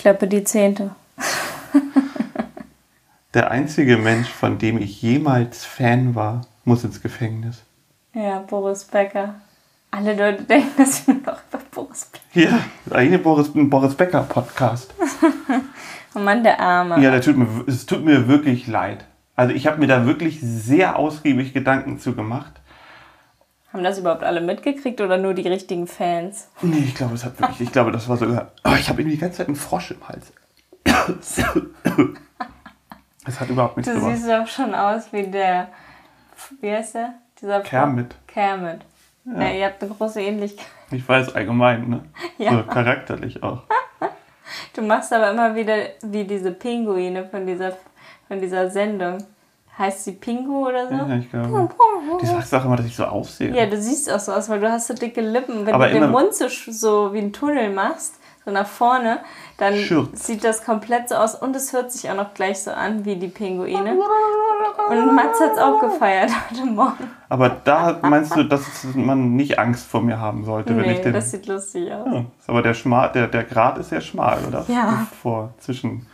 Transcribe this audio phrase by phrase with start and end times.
[0.00, 0.90] klappe die Zehnte.
[3.34, 7.62] Der einzige Mensch, von dem ich jemals Fan war, muss ins Gefängnis.
[8.12, 9.36] Ja, Boris Becker.
[9.92, 12.50] Alle Leute denken, dass wir noch über Boris Becker.
[12.50, 12.60] Ja,
[12.90, 14.94] eine Boris, ein Boris Becker Podcast.
[16.12, 17.00] Oh Mann, der Arme.
[17.00, 19.04] Ja, der tut mir, es tut mir wirklich leid.
[19.36, 22.59] Also ich habe mir da wirklich sehr ausgiebig Gedanken zu gemacht.
[23.72, 26.48] Haben das überhaupt alle mitgekriegt oder nur die richtigen Fans?
[26.60, 28.50] Nee, ich glaube, es hat wirklich, ich glaube, das war sogar.
[28.64, 30.32] Oh, ich habe irgendwie die ganze Zeit einen Frosch im Hals.
[33.26, 34.16] Es hat überhaupt nichts Du gemacht.
[34.16, 35.68] siehst doch schon aus wie der.
[36.60, 37.14] Wie heißt der?
[37.40, 38.14] Dieser Kermit.
[38.26, 38.80] Kermit.
[39.26, 39.50] Ja.
[39.50, 40.66] ihr habt eine große Ähnlichkeit.
[40.90, 42.02] Ich weiß allgemein, ne?
[42.38, 42.52] Ja.
[42.52, 43.62] So charakterlich auch.
[44.74, 47.76] Du machst aber immer wieder wie diese Pinguine von dieser,
[48.26, 49.18] von dieser Sendung.
[49.80, 50.94] Heißt sie Pingu oder so?
[50.94, 51.70] Ja, ich glaube.
[52.20, 53.56] Die sagst auch immer, dass ich so aussehe.
[53.56, 55.64] Ja, du siehst auch so aus, weil du hast so dicke Lippen.
[55.64, 59.20] Wenn Aber du den Mund so, so wie einen Tunnel machst, so nach vorne,
[59.56, 60.26] dann Schürz.
[60.26, 63.16] sieht das komplett so aus und es hört sich auch noch gleich so an wie
[63.16, 63.96] die Pinguine.
[64.90, 67.10] Und Mats hat es auch gefeiert heute Morgen.
[67.30, 68.62] Aber da meinst du, dass
[68.94, 71.12] man nicht Angst vor mir haben sollte, wenn ich Nee, den.
[71.14, 72.06] das sieht lustig aus.
[72.12, 74.62] Ja, aber der, schmal, der, der Grad ist sehr schmal, oder?
[74.68, 75.06] Ja.
[75.22, 76.06] Vor, zwischen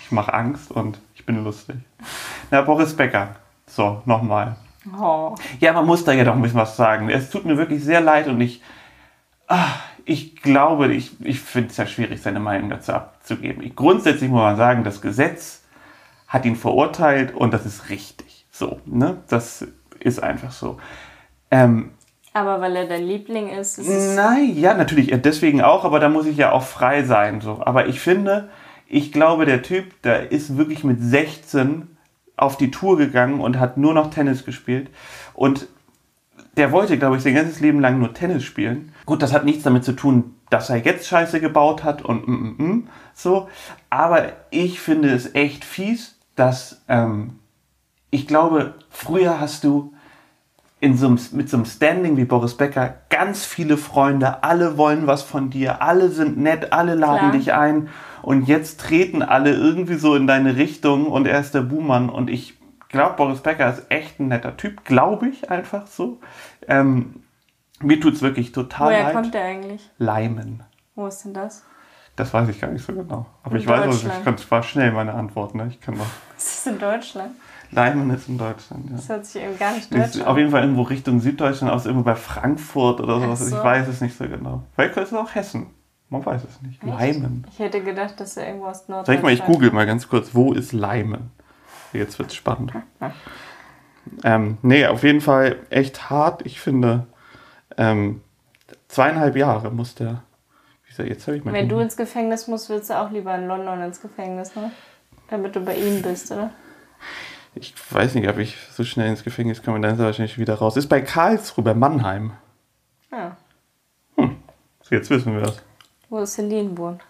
[0.00, 1.76] ich mache Angst und ich bin lustig.
[2.54, 3.34] Na, Boris Becker.
[3.66, 4.54] So, nochmal.
[4.96, 5.34] Oh.
[5.58, 7.10] Ja, man muss da ja doch ein bisschen was sagen.
[7.10, 8.62] Es tut mir wirklich sehr leid und ich,
[9.48, 9.72] ah,
[10.04, 13.60] ich glaube, ich, ich finde es ja schwierig, seine Meinung dazu abzugeben.
[13.64, 15.64] Ich, grundsätzlich muss man sagen, das Gesetz
[16.28, 18.46] hat ihn verurteilt und das ist richtig.
[18.52, 19.16] So, ne?
[19.26, 19.66] Das
[19.98, 20.78] ist einfach so.
[21.50, 21.90] Ähm,
[22.34, 26.08] Aber weil er dein Liebling ist, ist es Nein, ja, natürlich, deswegen auch, aber da
[26.08, 27.40] muss ich ja auch frei sein.
[27.40, 27.62] So.
[27.66, 28.48] Aber ich finde,
[28.86, 31.88] ich glaube, der Typ, der ist wirklich mit 16
[32.36, 34.90] auf die Tour gegangen und hat nur noch Tennis gespielt.
[35.34, 35.68] Und
[36.56, 38.92] der wollte, glaube ich, sein ganzes Leben lang nur Tennis spielen.
[39.06, 42.32] Gut, das hat nichts damit zu tun, dass er jetzt Scheiße gebaut hat und mm,
[42.32, 43.48] mm, mm, so.
[43.90, 47.38] Aber ich finde es echt fies, dass ähm,
[48.10, 49.93] ich glaube, früher hast du
[50.84, 55.06] in so einem, mit so einem Standing wie Boris Becker ganz viele Freunde, alle wollen
[55.06, 57.32] was von dir, alle sind nett, alle laden Klar.
[57.32, 57.88] dich ein
[58.20, 62.28] und jetzt treten alle irgendwie so in deine Richtung und er ist der Buhmann und
[62.28, 62.58] ich
[62.90, 66.20] glaube, Boris Becker ist echt ein netter Typ, glaube ich einfach so.
[66.68, 67.22] Ähm,
[67.80, 69.14] mir tut's wirklich total Woher leid.
[69.14, 69.90] kommt der eigentlich?
[69.96, 70.64] Leimen.
[70.94, 71.64] Wo ist denn das?
[72.14, 73.24] Das weiß ich gar nicht so genau.
[73.42, 75.54] Aber In ich weiß, was ich es war schnell meine Antwort.
[75.54, 75.66] Ne?
[75.70, 76.06] Ich kann doch.
[76.36, 77.30] Ist das in Deutschland?
[77.74, 78.90] Leimen ist in Deutschland.
[78.90, 78.96] Ja.
[78.96, 80.36] Das hört sich eben gar nicht deutsch auf an.
[80.38, 83.40] jeden Fall irgendwo Richtung Süddeutschland aus, irgendwo bei Frankfurt oder sowas.
[83.40, 83.56] So.
[83.56, 84.62] Ich weiß es nicht so genau.
[84.74, 85.66] Vielleicht ist es auch Hessen.
[86.08, 86.82] Man weiß es nicht.
[86.82, 87.46] Leimen.
[87.50, 90.08] Ich hätte gedacht, dass er irgendwo aus Norddeutschland Sag ich mal, ich google mal ganz
[90.08, 91.30] kurz, wo ist Leimen?
[91.92, 92.72] Jetzt wird's spannend.
[94.24, 96.44] ähm, nee, auf jeden Fall echt hart.
[96.46, 97.06] Ich finde,
[97.76, 98.20] ähm,
[98.88, 100.22] zweieinhalb Jahre muss der.
[100.96, 104.00] Jetzt ich mein Wenn du ins Gefängnis musst, willst du auch lieber in London ins
[104.00, 104.70] Gefängnis, ne?
[105.28, 106.50] Damit du bei ihm bist, oder?
[107.56, 110.54] Ich weiß nicht, ob ich so schnell ins Gefängnis komme, dann ist er wahrscheinlich wieder
[110.54, 110.76] raus.
[110.76, 112.32] Ist bei Karlsruhe, bei Mannheim.
[113.12, 113.36] Ja.
[114.16, 115.62] So, jetzt wissen wir das.
[116.10, 117.00] Wo Celine wohnt.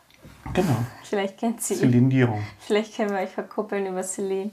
[0.53, 0.77] Genau.
[1.03, 1.81] Vielleicht kennt sie ihn.
[1.81, 2.45] Zylindierung.
[2.61, 4.51] Vielleicht können wir euch verkuppeln über Celine.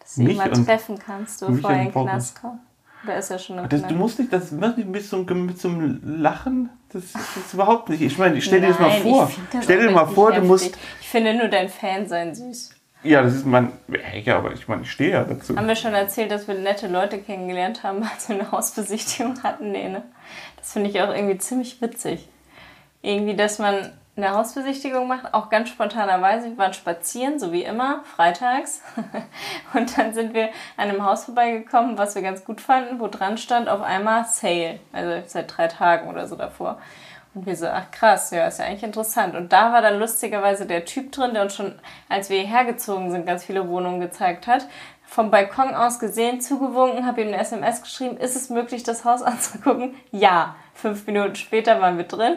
[0.00, 1.92] Dass du Mich ihn mal treffen kannst, bevor er in den.
[1.92, 2.60] Knast kommt.
[3.04, 5.46] Oder ist er schon im Das, du musst nicht, das muss nicht mit so, einem-
[5.46, 6.70] mit so einem Lachen.
[6.92, 8.00] Das, das ist überhaupt nicht.
[8.02, 9.30] Ich meine, stell dir das mal Nein, vor.
[9.30, 10.76] ich Stell dir mal vor, du musst.
[11.00, 12.70] Ich finde nur dein Fan sein süß.
[13.02, 13.72] Ja, das ist mein.
[14.24, 15.56] Ja, aber ich meine, ich stehe ja dazu.
[15.56, 19.70] Haben wir schon erzählt, dass wir nette Leute kennengelernt haben, als wir eine Hausbesichtigung hatten?
[19.70, 20.02] Nee, ne?
[20.56, 22.28] Das finde ich auch irgendwie ziemlich witzig.
[23.02, 26.50] Irgendwie, dass man eine Hausbesichtigung macht, auch ganz spontanerweise.
[26.50, 28.82] Wir waren spazieren, so wie immer, freitags.
[29.74, 33.38] Und dann sind wir an einem Haus vorbeigekommen, was wir ganz gut fanden, wo dran
[33.38, 34.80] stand auf einmal Sale.
[34.92, 36.80] Also seit drei Tagen oder so davor.
[37.34, 39.34] Und wir so, ach krass, ja, ist ja eigentlich interessant.
[39.34, 41.74] Und da war dann lustigerweise der Typ drin, der uns schon,
[42.08, 44.66] als wir hierher gezogen sind, ganz viele Wohnungen gezeigt hat.
[45.04, 49.22] Vom Balkon aus gesehen, zugewunken, habe ihm eine SMS geschrieben, ist es möglich, das Haus
[49.22, 49.94] anzugucken?
[50.10, 50.56] Ja.
[50.74, 52.36] Fünf Minuten später waren wir drin,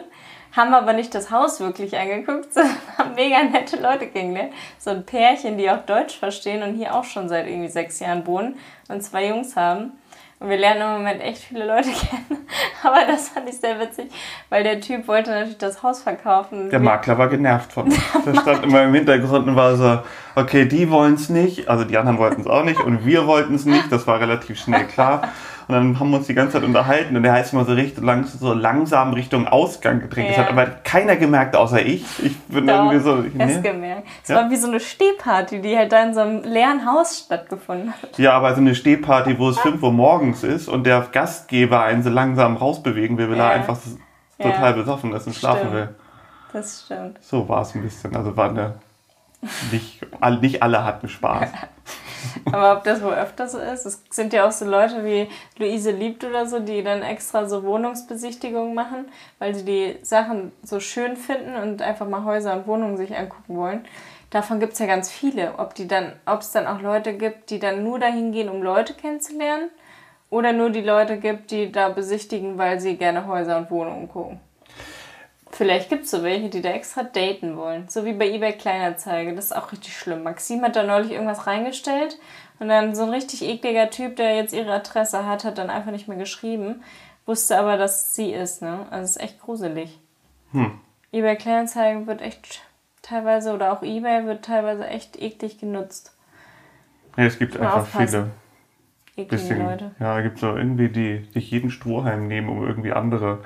[0.50, 4.52] haben aber nicht das Haus wirklich angeguckt, sondern haben mega nette Leute kennengelernt.
[4.78, 8.26] So ein Pärchen, die auch Deutsch verstehen und hier auch schon seit irgendwie sechs Jahren
[8.26, 9.92] wohnen und zwei Jungs haben.
[10.42, 12.46] Und wir lernen im Moment echt viele Leute kennen.
[12.82, 14.10] Aber das fand ich sehr witzig,
[14.48, 16.68] weil der Typ wollte natürlich das Haus verkaufen.
[16.68, 17.96] Der Makler war genervt von mir.
[18.26, 20.00] Der stand immer im Hintergrund und war so,
[20.34, 23.54] okay, die wollen es nicht, also die anderen wollten es auch nicht und wir wollten
[23.54, 25.28] es nicht, das war relativ schnell klar.
[25.68, 28.02] Und dann haben wir uns die ganze Zeit unterhalten und der heißt immer so, richtig
[28.02, 30.30] lang, so langsam Richtung Ausgang gedrängt.
[30.30, 30.42] Das Ja.
[30.44, 32.04] hat aber keiner gemerkt, außer ich.
[32.24, 33.60] Ich bin Doch, irgendwie so, ich, nee.
[33.62, 34.06] gemerkt.
[34.22, 34.36] Es Ja.
[34.36, 38.18] war wie so eine Stehparty, die halt da in so einem leeren Haus stattgefunden hat.
[38.18, 42.02] Ja, aber so eine Stehparty, wo es 5 Uhr morgens ist und der Gastgeber einen
[42.02, 43.48] so langsam rausbewegen will, weil Ja.
[43.50, 43.78] er einfach
[44.40, 45.74] total besoffen ist und schlafen Stimmt.
[45.74, 45.88] will.
[46.52, 47.18] Das stimmt.
[47.22, 48.14] So war es ein bisschen.
[48.16, 48.74] Also war eine.
[49.72, 50.00] Nicht,
[50.40, 51.48] nicht alle hatten Spaß.
[52.52, 53.86] Aber ob das wohl öfter so ist?
[53.86, 55.28] Es sind ja auch so Leute wie
[55.58, 59.06] Luise Liebt oder so, die dann extra so Wohnungsbesichtigungen machen,
[59.38, 63.56] weil sie die Sachen so schön finden und einfach mal Häuser und Wohnungen sich angucken
[63.56, 63.84] wollen.
[64.30, 65.58] Davon gibt es ja ganz viele.
[65.58, 68.94] Ob die dann, es dann auch Leute gibt, die dann nur dahin gehen, um Leute
[68.94, 69.70] kennenzulernen,
[70.32, 74.40] oder nur die Leute gibt, die da besichtigen, weil sie gerne Häuser und Wohnungen gucken.
[75.52, 77.86] Vielleicht gibt es so welche, die da extra daten wollen.
[77.88, 79.34] So wie bei eBay Kleinanzeige.
[79.34, 80.22] Das ist auch richtig schlimm.
[80.22, 82.18] Maxim hat da neulich irgendwas reingestellt
[82.58, 85.92] und dann so ein richtig ekliger Typ, der jetzt ihre Adresse hat, hat dann einfach
[85.92, 86.82] nicht mehr geschrieben.
[87.26, 88.86] Wusste aber, dass es sie ist, ne?
[88.90, 89.98] Also es ist echt gruselig.
[91.12, 92.62] eBay Kleinanzeigen wird echt
[93.02, 96.16] teilweise oder auch eBay wird teilweise echt eklig genutzt.
[97.18, 98.32] Ja, es gibt einfach aufpassen.
[99.14, 99.26] viele.
[99.28, 99.90] Eklige Leute.
[100.00, 103.44] ja, gibt so irgendwie, die sich jeden Strohhalm nehmen, um irgendwie andere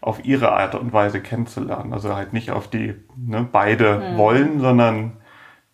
[0.00, 1.92] auf ihre Art und Weise kennenzulernen.
[1.92, 4.16] Also halt nicht auf die ne, beide Hm.
[4.18, 5.16] wollen, sondern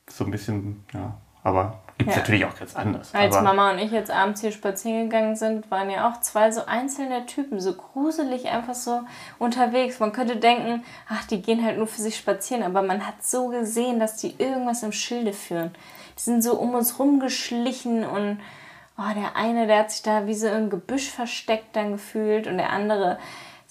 [0.09, 2.23] so ein bisschen, ja, aber gibt es Ja.
[2.23, 3.15] natürlich auch ganz anders.
[3.15, 6.65] Als Mama und ich jetzt abends hier spazieren gegangen sind, waren ja auch zwei so
[6.67, 9.03] einzelne Typen, so gruselig einfach so
[9.39, 10.01] unterwegs.
[10.01, 13.49] Man könnte denken, ach, die gehen halt nur für sich spazieren, aber man hat so
[13.49, 15.71] gesehen, dass die irgendwas im Schilde führen.
[16.19, 18.41] Die sind so um uns rumgeschlichen und
[18.99, 22.59] oh, der eine, der hat sich da wie so im Gebüsch versteckt dann gefühlt und
[22.59, 23.19] der andere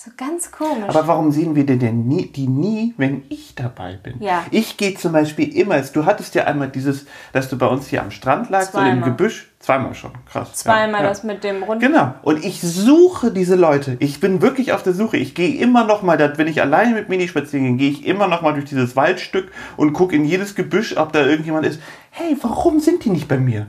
[0.03, 0.89] so ganz komisch.
[0.89, 4.21] aber warum sehen wir denn, denn nie, die nie, wenn ich dabei bin?
[4.21, 4.44] Ja.
[4.51, 8.01] Ich gehe zum Beispiel immer, du hattest ja einmal dieses, dass du bei uns hier
[8.01, 9.01] am Strand lagst, so im.
[9.01, 9.50] Gebüsch.
[9.59, 10.55] Zweimal schon, krass.
[10.55, 12.13] Zweimal ja, das mit dem runden Genau.
[12.21, 13.95] Und ich suche diese Leute.
[14.00, 15.15] Ich bin wirklich auf der Suche.
[15.15, 18.27] Ich gehe immer noch mal, wenn ich alleine mit Mini spazieren gehe, gehe ich immer
[18.27, 21.79] noch mal durch dieses Waldstück und gucke in jedes Gebüsch, ob da irgendjemand ist.
[22.09, 23.67] Hey, warum sind die nicht bei mir?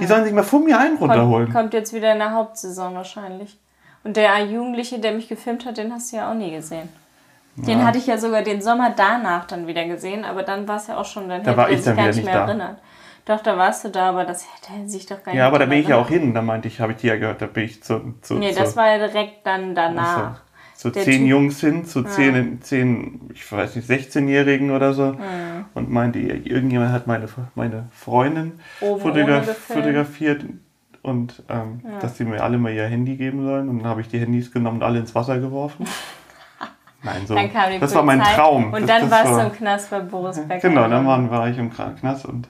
[0.00, 1.46] Die sollen sich mal von mir einen runterholen.
[1.46, 3.58] Kommt, kommt jetzt wieder in der Hauptsaison wahrscheinlich.
[4.04, 6.88] Und der Jugendliche, der mich gefilmt hat, den hast du ja auch nie gesehen.
[7.56, 10.88] Den hatte ich ja sogar den Sommer danach dann wieder gesehen, aber dann war es
[10.88, 12.46] ja auch schon, dann hätte war ich sich dann gar nicht mehr da.
[12.48, 12.78] erinnert.
[13.26, 15.66] Doch, da warst du da, aber das hätte sich doch gar nicht Ja, aber da
[15.66, 16.24] bin ich ja auch erinnert.
[16.24, 16.34] hin.
[16.34, 18.58] Da meinte ich, habe ich die ja gehört, da bin ich zu, zu, Nee, zu,
[18.60, 20.40] das war ja direkt dann danach.
[20.74, 25.12] zu der zehn Typ- Jungs hin, zu zehn, zehn, ich weiß nicht, 16-Jährigen oder so.
[25.12, 25.64] Mhm.
[25.74, 29.84] Und meinte, irgendjemand hat meine, meine Freundin Oben fotogra ohne gefilmt.
[29.84, 30.44] fotografiert
[31.04, 33.68] und ähm, dass sie mir alle mal ihr Handy geben sollen.
[33.68, 35.86] Und dann habe ich die Handys genommen und alle ins Wasser geworfen.
[37.02, 37.34] Nein, so.
[37.34, 38.72] Dann kam die das war mein Traum.
[38.72, 40.68] Und das, dann das warst war, du im Knast bei Boris Becker.
[40.68, 42.48] Genau, dann war, war ich im Knast und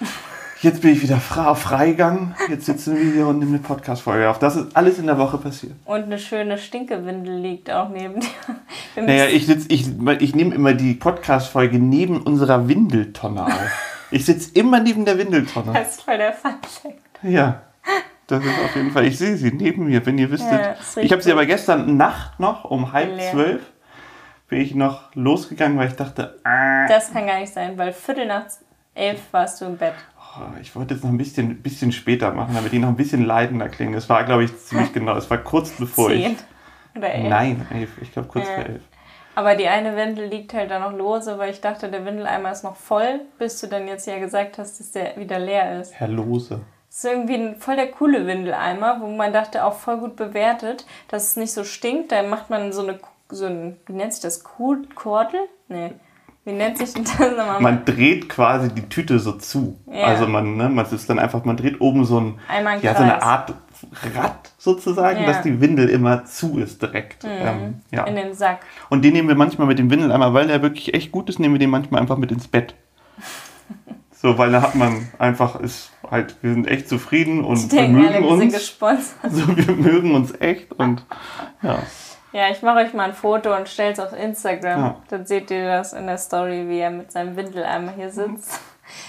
[0.62, 2.34] jetzt bin ich wieder frei, auf Freigang.
[2.48, 4.40] Jetzt sitzen wir hier und nehmen eine Podcast-Folge auf.
[4.40, 5.74] Das ist alles in der Woche passiert.
[5.84, 8.28] Und eine schöne Stinkewindel liegt auch neben dir.
[9.00, 9.86] Naja, ich, sitz, ich,
[10.18, 14.06] ich nehme immer die Podcast-Folge neben unserer Windeltonne auf.
[14.10, 15.74] Ich sitze immer neben der Windeltonne.
[15.74, 16.96] das ist voll der Funfact.
[17.22, 17.60] Ja,
[18.26, 19.04] das ist auf jeden Fall.
[19.06, 20.52] Ich sehe sie neben mir, wenn ihr wüsstet.
[20.52, 23.30] Ja, ich habe sie aber gestern Nacht noch um halb Leer.
[23.30, 23.62] zwölf
[24.48, 28.26] bin ich noch losgegangen, weil ich dachte, ah, Das kann gar nicht sein, weil Viertel
[28.26, 28.44] nach
[28.94, 29.94] elf warst du im Bett.
[30.38, 33.24] oh, ich wollte es noch ein bisschen, bisschen später machen, damit die noch ein bisschen
[33.24, 33.94] leidender klingen.
[33.94, 35.16] Es war, glaube ich, ziemlich genau.
[35.16, 36.98] Es war kurz bevor Zehn ich.
[36.98, 37.28] oder elf.
[37.28, 37.90] Nein, elf.
[38.00, 38.54] Ich glaube kurz Ja.
[38.54, 38.82] vor elf.
[39.34, 42.64] Aber die eine Windel liegt halt da noch lose, weil ich dachte, der Windeleimer ist
[42.64, 45.92] noch voll, bis du dann jetzt ja gesagt hast, dass der wieder leer ist.
[45.94, 46.60] Herr Lose.
[46.96, 50.86] Das ist irgendwie ein voll der coole Windeleimer, wo man dachte, auch voll gut bewertet,
[51.08, 52.10] dass es nicht so stinkt.
[52.10, 52.98] Da macht man so eine,
[53.28, 55.40] so ein, wie nennt sich das, Kordel?
[55.68, 55.92] Nee.
[56.46, 57.60] Wie nennt sich denn das nochmal?
[57.60, 59.78] Man dreht quasi die Tüte so zu.
[59.92, 60.06] Ja.
[60.06, 63.02] Also man, ne, man ist dann einfach, man dreht oben so ein, Einmal ja, so
[63.02, 63.22] eine.
[63.22, 63.52] Art
[64.14, 65.22] Rad sozusagen, Ja.
[65.24, 65.26] Mhm.
[65.26, 67.24] dass die Windel immer zu ist direkt.
[67.24, 68.04] Ähm, ja.
[68.04, 68.60] In den Sack.
[68.88, 71.56] Und den nehmen wir manchmal mit dem Windeleimer, weil der wirklich echt gut ist, nehmen
[71.56, 72.74] wir den manchmal einfach mit ins Bett.
[74.18, 77.82] So, weil da hat man einfach, ist halt, wir sind echt zufrieden und Die wir
[77.82, 78.54] alle, mögen sind uns.
[78.54, 79.32] gesponsert.
[79.32, 81.04] So, wir mögen uns echt und
[81.62, 81.78] ja.
[82.32, 84.80] Ja, ich mache euch mal ein Foto und stell's auf Instagram.
[84.80, 84.96] Ja.
[85.08, 88.60] Dann seht ihr das in der Story, wie er mit seinem Windeleimer hier sitzt.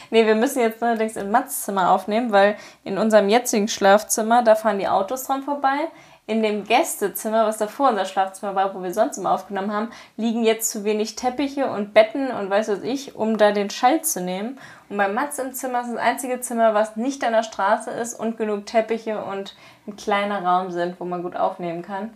[0.09, 4.55] Nee, wir müssen jetzt allerdings in Mats Zimmer aufnehmen, weil in unserem jetzigen Schlafzimmer, da
[4.55, 5.89] fahren die Autos dran vorbei.
[6.29, 10.43] In dem Gästezimmer, was davor unser Schlafzimmer war, wo wir sonst immer aufgenommen haben, liegen
[10.43, 14.19] jetzt zu wenig Teppiche und Betten und weiß was ich, um da den Schall zu
[14.21, 14.59] nehmen.
[14.89, 18.13] Und bei Mats im Zimmer ist das einzige Zimmer, was nicht an der Straße ist
[18.19, 19.55] und genug Teppiche und
[19.87, 22.09] ein kleiner Raum sind, wo man gut aufnehmen kann.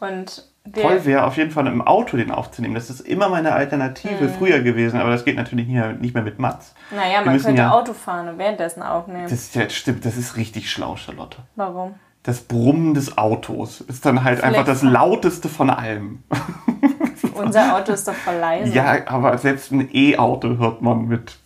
[0.00, 2.74] Und wir, Toll wäre auf jeden Fall im Auto den aufzunehmen.
[2.74, 4.34] Das ist immer meine Alternative Mhm.
[4.38, 6.74] früher gewesen, aber das geht natürlich nicht mehr, nicht mehr mit Mats.
[6.90, 9.24] naja, wir man könnte ja- Auto fahren und währenddessen aufnehmen.
[9.24, 11.36] Das ist ja, stimmt, das ist richtig schlau, Charlotte.
[11.56, 11.96] Warum?
[12.22, 16.22] Das Brummen des Autos ist dann halt einfach das lauteste von allem.
[17.34, 18.72] Unser Auto ist doch voll leise.
[18.72, 21.38] Ja, aber selbst ein E-Auto hört man mit.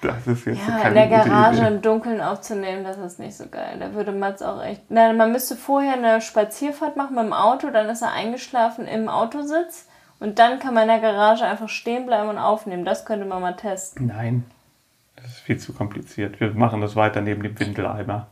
[0.00, 3.46] Das ist jetzt Ja, keine in der Garage im Dunkeln aufzunehmen, das ist nicht so
[3.48, 3.78] geil.
[3.80, 4.82] Da würde Mats auch echt.
[4.88, 9.08] Na, man müsste vorher eine Spazierfahrt machen mit dem Auto, dann ist er eingeschlafen im
[9.08, 9.86] Autositz
[10.20, 12.84] Und dann kann man in der Garage einfach stehen bleiben und aufnehmen.
[12.84, 14.06] Das könnte man mal testen.
[14.06, 14.44] Nein,
[15.16, 16.40] das ist viel zu kompliziert.
[16.40, 18.28] Wir machen das weiter neben dem Windeleimer.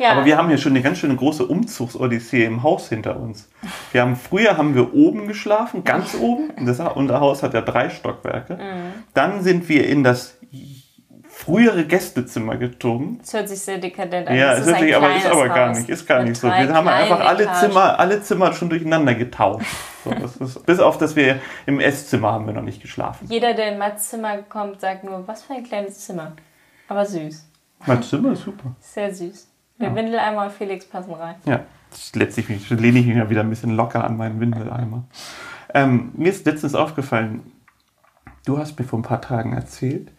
[0.00, 3.50] Ja, Aber wir haben hier schon eine ganz schöne große Umzugsodyssee im Haus hinter uns.
[3.92, 6.50] Wir haben, früher haben wir oben geschlafen, ganz oben.
[6.64, 8.54] Das unser Haus hat ja drei Stockwerke.
[8.54, 9.04] Mhm.
[9.12, 10.38] Dann sind wir in das
[11.28, 13.18] frühere Gästezimmer gezogen.
[13.20, 14.36] das hört sich sehr dekadent an.
[14.36, 16.22] Ja, Das es ist ist ein nicht, aber ist aber gar Haus nicht, ist gar
[16.22, 16.48] nicht so.
[16.48, 17.58] Wir haben einfach alle Etagen.
[17.60, 19.66] Zimmer, alle Zimmer schon durcheinander getauscht.
[20.04, 20.10] So,
[20.44, 23.26] ist, bis auf, dass wir im Esszimmer haben wir noch nicht geschlafen.
[23.28, 26.32] Jeder, der in Mats Zimmer kommt, sagt nur, was für ein kleines Zimmer.
[26.88, 27.46] Aber süß.
[27.86, 28.74] Mein Zimmer ist super.
[28.80, 29.49] Sehr süß.
[29.80, 31.36] Der Windeleimer und Felix passen rein.
[31.46, 35.04] Ja, das letztlich lehne ich mich mal wieder ein bisschen locker an meinen Windeleimer.
[35.72, 37.52] Ähm, mir ist letztens aufgefallen,
[38.44, 40.12] du hast mir vor ein paar Tagen erzählt,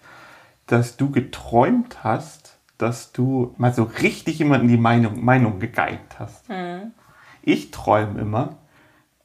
[0.68, 6.46] dass du geträumt hast, dass du mal so richtig jemanden die Meinung, Meinung gegeigt hast.
[7.44, 8.58] Ich träume immer,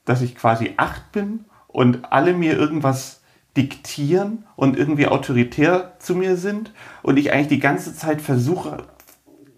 [0.05, 3.23] dass ich quasi acht bin und alle mir irgendwas
[3.57, 8.85] diktieren und irgendwie autoritär zu mir sind und ich eigentlich die ganze Zeit versuche,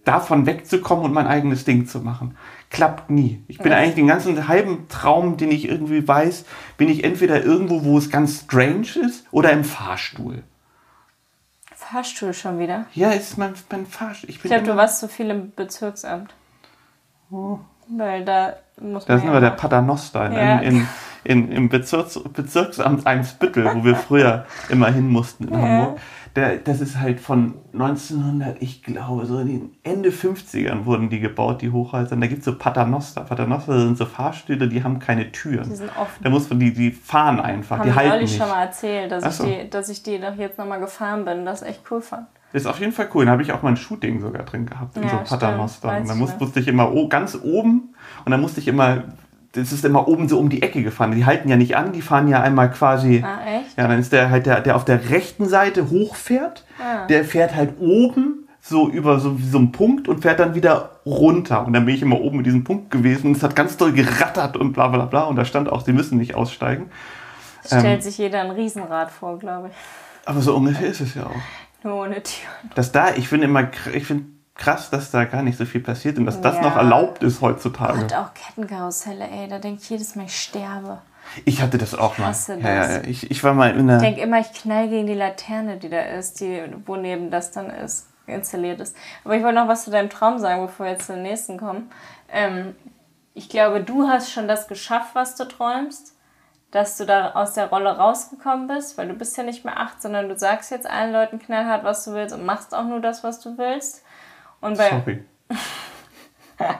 [0.08, 2.36] davon wegzukommen und mein eigenes Ding zu machen.
[2.70, 3.42] Klappt nie.
[3.46, 6.44] Ich bin eigentlich den ganzen halben Traum, den ich irgendwie weiß,
[6.78, 10.42] bin ich entweder irgendwo, wo es ganz strange ist oder im Fahrstuhl.
[11.74, 12.86] Fahrstuhl schon wieder.
[12.94, 14.28] Ja, ist mein, mein Fahrstuhl.
[14.30, 16.34] Ich Ich glaube, du warst so viel im Bezirksamt.
[17.30, 19.20] Weil da muss Da man.
[19.20, 20.58] sind ja wir der Paternoster in, Ja.
[20.60, 20.88] in, in,
[21.25, 25.60] im Bezirks, Bezirksamt Eimsbüttel, wo wir früher immer hin mussten in Ja.
[25.60, 25.98] Hamburg.
[26.37, 31.18] Der, das ist halt von 1900, ich glaube, so in den Ende 50ern wurden die
[31.20, 32.12] gebaut, die Hochhäuser.
[32.12, 33.22] Und da gibt es so Paternoster.
[33.22, 35.68] Paternoster sind so Fahrstühle, die haben keine Türen.
[35.68, 36.22] Die sind offen.
[36.22, 38.37] Da muss man die, die fahren einfach, Haben die halten nicht.
[38.37, 39.44] schon mal erzählt, dass, Ach ich so.
[39.46, 41.44] die, dass ich die doch jetzt nochmal gefahren bin.
[41.44, 42.26] Das ist echt cool fand.
[42.52, 43.25] Ist auf jeden Fall cool.
[43.26, 45.34] Da habe ich auch mal ein Shooting sogar drin gehabt, in Ja, so.
[45.37, 45.88] Paternoster.
[45.88, 47.94] Und dann ich musste ich immer ganz oben
[48.25, 49.02] und dann musste ich immer,
[49.52, 51.12] das ist immer oben so um die Ecke gefahren.
[51.12, 53.24] Die halten ja nicht an, die fahren ja einmal quasi.
[53.24, 53.76] Ah, echt?
[53.78, 57.06] Ja, dann ist der halt der, der auf der rechten Seite hochfährt, Ah.
[57.06, 61.66] der fährt halt oben so über so, so einen Punkt und fährt dann wieder runter.
[61.66, 63.92] Und dann bin ich immer oben mit diesem Punkt gewesen und es hat ganz doll
[63.92, 65.22] gerattert und bla bla bla.
[65.24, 66.90] Und da stand auch, sie müssen nicht aussteigen.
[67.64, 67.80] Es Ähm.
[67.80, 69.74] stellt sich jeder ein Riesenrad vor, glaube ich.
[70.26, 71.84] Aber so ungefähr ist es ja auch.
[71.84, 72.48] Nur ohne Tür.
[72.74, 74.24] Dass da, ich finde immer, ich finde
[74.58, 76.62] krass, dass da gar nicht so viel passiert und dass das Ja.
[76.62, 78.00] noch erlaubt ist heutzutage.
[78.02, 79.48] Und auch Kettenkarusselle, ey.
[79.48, 80.98] Da denke ich jedes Mal, ich sterbe.
[81.44, 82.26] Ich hatte das auch mal.
[82.28, 82.96] hasse Ja, ja, das.
[82.96, 83.02] ja.
[83.04, 83.98] Ich, ich war mal in Ich einer.
[83.98, 87.70] denke immer, ich knall gegen die Laterne, die da ist, die, wo neben das dann
[87.70, 88.96] ist, installiert ist.
[89.24, 91.56] Aber ich wollte noch was zu deinem Traum sagen, bevor wir jetzt zu den nächsten
[91.58, 91.90] kommen.
[92.30, 92.74] Ähm,
[93.34, 96.14] ich glaube, du hast schon das geschafft, was du träumst,
[96.72, 100.02] dass du da aus der Rolle rausgekommen bist, weil du bist ja nicht mehr acht,
[100.02, 103.22] sondern du sagst jetzt allen Leuten knallhart, was du willst und machst auch nur das,
[103.22, 104.02] was du willst.
[104.60, 105.24] Und bei, Sorry.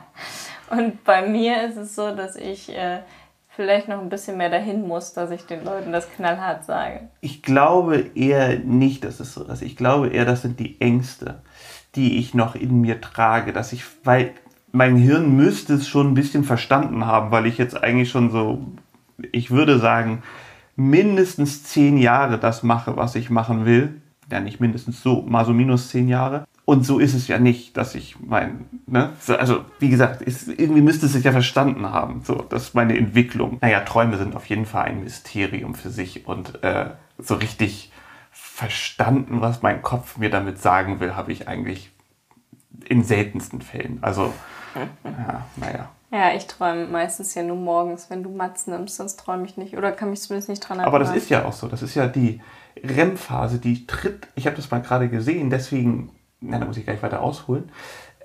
[0.71, 3.01] und bei mir ist es so, dass ich äh,
[3.59, 7.09] vielleicht noch ein bisschen mehr dahin muss, dass ich den Leuten das knallhart sage.
[7.21, 9.63] Ich glaube eher nicht, dass es so ist.
[9.63, 11.43] Ich glaube eher, das sind die Ängste,
[11.95, 14.33] die ich noch in mir trage, dass ich, weil
[14.73, 18.65] mein Hirn müsste es schon ein bisschen verstanden haben, weil ich jetzt eigentlich schon so,
[19.33, 20.23] ich würde sagen,
[20.77, 24.01] mindestens zehn Jahre das mache, was ich machen will.
[24.31, 26.47] Ja, nicht mindestens so, mal so minus zehn Jahre.
[26.69, 30.49] Und so ist es ja nicht, dass ich mein, ne, so, also wie gesagt, ist,
[30.49, 32.21] irgendwie müsste es sich ja verstanden haben.
[32.27, 33.57] So, das ist meine Entwicklung.
[33.63, 37.91] Naja, Träume sind auf jeden Fall ein Mysterium für sich und äh, so richtig
[38.33, 41.91] verstanden, was mein Kopf mir damit sagen will, habe ich eigentlich
[42.85, 44.01] in seltensten Fällen.
[44.03, 44.35] Also,
[45.05, 45.89] ja, naja.
[46.11, 49.75] Ja, ich träume meistens ja nur morgens, wenn du Matz nimmst, sonst träume ich nicht.
[49.79, 50.95] Oder kann mich zumindest nicht dran erinnern.
[50.95, 51.67] Aber das ist ja auch so.
[51.67, 52.43] Das ist ja die
[52.85, 54.29] REM-Phase, die tritt.
[54.35, 56.11] Ich habe das mal gerade gesehen, deswegen,
[56.41, 57.71] na, da muss ich gleich weiter ausholen.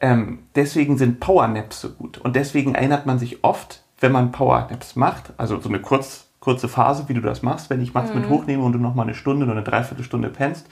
[0.02, 2.18] Ähm, deswegen sind Powernaps so gut.
[2.18, 6.68] Und deswegen erinnert man sich oft, wenn man Powernaps macht, also so eine kurz, kurze
[6.68, 9.16] Phase, wie du das machst, wenn ich Mats mit hochnehme und du noch mal eine
[9.16, 10.68] Stunde oder eine Dreiviertelstunde pennst,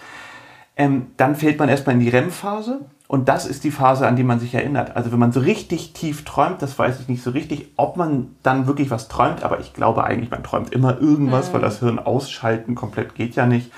[0.75, 4.23] ähm, dann fällt man erstmal in die REM-Phase und das ist die Phase, an die
[4.23, 4.95] man sich erinnert.
[4.95, 8.35] Also wenn man so richtig tief träumt, das weiß ich nicht so richtig, ob man
[8.41, 11.99] dann wirklich was träumt, aber ich glaube eigentlich, man träumt immer irgendwas, weil das Hirn
[11.99, 13.71] ausschalten komplett geht ja nicht.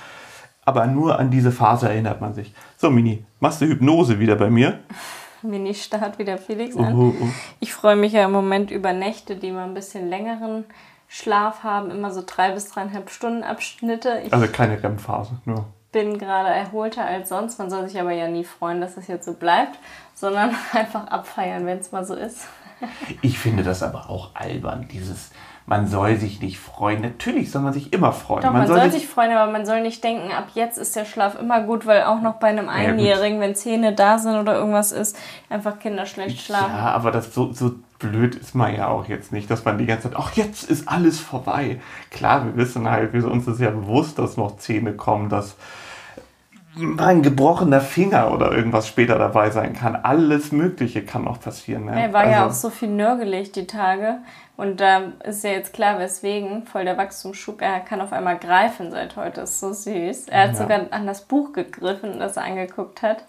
[0.64, 2.52] Aber nur an diese Phase erinnert man sich.
[2.76, 4.80] So, Mini, machst du Hypnose wieder bei mir?
[5.42, 6.94] Mini-Start wieder Felix an.
[6.94, 7.28] oh, oh.
[7.60, 10.64] Ich freue mich ja im Moment über Nächte, die mal ein bisschen längeren
[11.08, 14.22] Schlaf haben, immer so drei bis dreieinhalb Stunden Abschnitte.
[14.24, 15.66] Ich Also keine REM-Phase, nur.
[15.92, 17.58] bin gerade erholter als sonst.
[17.58, 19.78] Man soll sich aber ja nie freuen, dass es jetzt so bleibt,
[20.14, 22.48] sondern einfach abfeiern, wenn es mal so ist.
[23.22, 25.30] Ich finde das aber auch albern, dieses,
[25.66, 27.00] man soll sich nicht freuen.
[27.00, 28.42] Natürlich soll man sich immer freuen.
[28.42, 31.40] Doch, man, soll sich freuen, aber man soll nicht denken, ab jetzt ist der Schlaf
[31.40, 35.16] immer gut, weil auch noch bei einem Einjährigen, wenn Zähne da sind oder irgendwas ist,
[35.48, 36.70] einfach Kinder schlecht schlafen.
[36.70, 39.86] Ja, aber das so, so blöd ist man ja auch jetzt nicht, dass man die
[39.86, 41.80] ganze Zeit, ach, jetzt ist alles vorbei.
[42.10, 45.56] Klar, wir wissen halt, wir, uns ist ja bewusst, dass noch Zähne kommen, dass
[46.76, 49.96] ein gebrochener Finger oder irgendwas später dabei sein kann.
[49.96, 51.84] Alles Mögliche kann noch passieren.
[51.84, 52.00] Ne?
[52.00, 54.18] Er war also, ja auch so viel nörgelig die Tage.
[54.56, 56.64] Und da ist ja jetzt klar, weswegen.
[56.66, 57.60] Voll der Wachstumsschub.
[57.60, 59.42] Er kann auf einmal greifen seit heute.
[59.42, 60.28] Ist so süß.
[60.28, 60.54] Er hat ja.
[60.54, 63.24] sogar an das Buch gegriffen, das er angeguckt hat.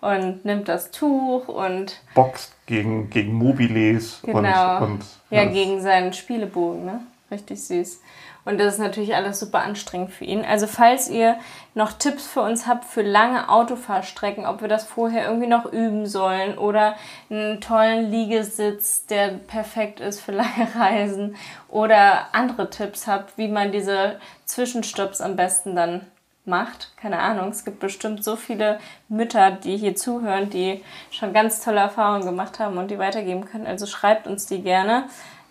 [0.00, 2.00] Und nimmt das Tuch und.
[2.14, 4.78] Boxt gegen, gegen Mobiles genau.
[4.78, 5.04] und, und.
[5.30, 7.00] Ja, gegen seinen Spielebogen, ne?
[7.30, 8.00] Richtig süß.
[8.48, 10.42] Und das ist natürlich alles super anstrengend für ihn.
[10.42, 11.36] Also falls ihr
[11.74, 16.06] noch Tipps für uns habt für lange Autofahrstrecken, ob wir das vorher irgendwie noch üben
[16.06, 16.96] sollen oder
[17.28, 21.36] einen tollen Liegesitz, der perfekt ist für lange Reisen
[21.68, 26.06] oder andere Tipps habt, wie man diese Zwischenstopps am besten dann
[26.46, 26.96] macht.
[26.96, 31.80] Keine Ahnung, es gibt bestimmt so viele Mütter, die hier zuhören, die schon ganz tolle
[31.80, 33.66] Erfahrungen gemacht haben und die weitergeben können.
[33.66, 35.04] Also schreibt uns die gerne.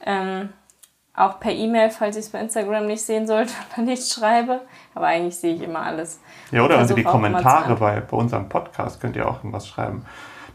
[0.03, 0.49] Ähm,
[1.17, 4.61] auch per E-Mail, falls ich es bei Instagram nicht sehen sollte oder nicht schreibe.
[4.93, 6.19] Aber eigentlich sehe ich immer alles.
[6.51, 10.05] Ja, oder also die Kommentare bei, bei unserem Podcast könnt ihr auch irgendwas schreiben.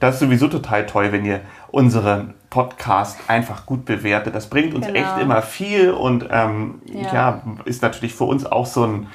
[0.00, 1.40] Das ist sowieso total toll, wenn ihr
[1.71, 4.35] unseren Podcast einfach gut bewertet.
[4.35, 4.99] Das bringt uns genau.
[4.99, 7.14] echt immer viel und ähm, ja.
[7.14, 7.42] ja.
[7.64, 9.07] ist natürlich für uns auch so, ein,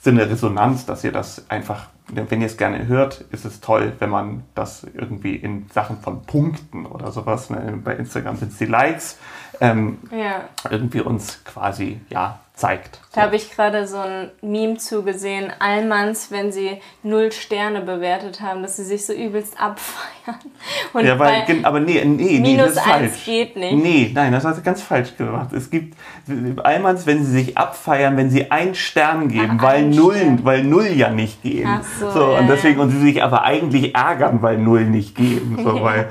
[0.00, 3.92] so eine Resonanz, dass ihr das einfach wenn ihr es gerne hört, ist es toll,
[3.98, 8.58] wenn man das irgendwie in Sachen von Punkten oder sowas, ne, bei Instagram sind es
[8.58, 9.18] die Likes,
[9.60, 10.44] ähm, ja.
[10.70, 13.00] irgendwie uns quasi ja, zeigt.
[13.12, 13.26] Da so.
[13.26, 18.76] habe ich gerade so ein Meme zugesehen, Allmanns, wenn sie null Sterne bewertet haben, dass
[18.76, 20.38] sie sich so übelst abfeiern.
[20.92, 23.24] Und ja, weil, aber nee, nee, nee, das ist falsch.
[23.24, 23.74] geht nicht.
[23.74, 25.52] Nee, nein, das hast du ganz falsch gemacht.
[25.52, 25.96] Es gibt
[26.62, 30.88] Allmanns, wenn sie sich abfeiern, wenn sie einen Stern geben, Ach, weil Nullen, weil Null
[30.88, 31.68] ja nicht gehen.
[31.68, 35.14] Ach so, so ja, und deswegen, und sie sich aber eigentlich ärgern, weil Null nicht
[35.14, 35.58] gehen.
[35.62, 36.08] So, weil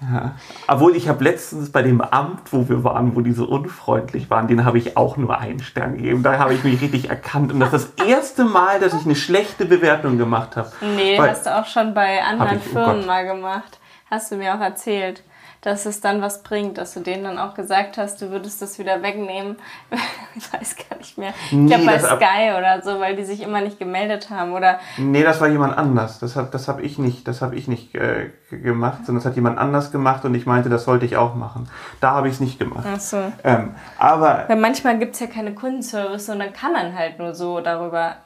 [0.00, 0.34] ja.
[0.68, 4.46] Obwohl ich habe letztens bei dem Amt, wo wir waren, wo die so unfreundlich waren,
[4.46, 6.22] den habe ich auch nur einen Stern gegeben.
[6.22, 7.52] Da habe ich mich richtig erkannt.
[7.52, 10.70] Und das ist das erste Mal, dass ich eine schlechte Bewertung gemacht habe.
[10.96, 13.78] Nee, Weil, hast du auch schon bei anderen ich, oh Firmen oh mal gemacht.
[14.10, 15.22] Hast du mir auch erzählt
[15.60, 18.78] dass es dann was bringt, dass du denen dann auch gesagt hast, du würdest das
[18.78, 19.56] wieder wegnehmen.
[20.36, 21.32] ich weiß gar nicht mehr.
[21.46, 24.78] Ich nee, glaube bei Sky oder so, weil die sich immer nicht gemeldet haben oder.
[24.96, 26.18] Nee, das war jemand anders.
[26.18, 29.36] Das habe das hab ich nicht, das habe ich nicht äh, gemacht, sondern das hat
[29.36, 31.68] jemand anders gemacht und ich meinte, das sollte ich auch machen.
[32.00, 32.86] Da habe ich es nicht gemacht.
[32.88, 33.32] Ach so.
[33.44, 34.44] Ähm, aber.
[34.46, 38.16] Weil manchmal gibt es ja keine Kundenservice und dann kann man halt nur so darüber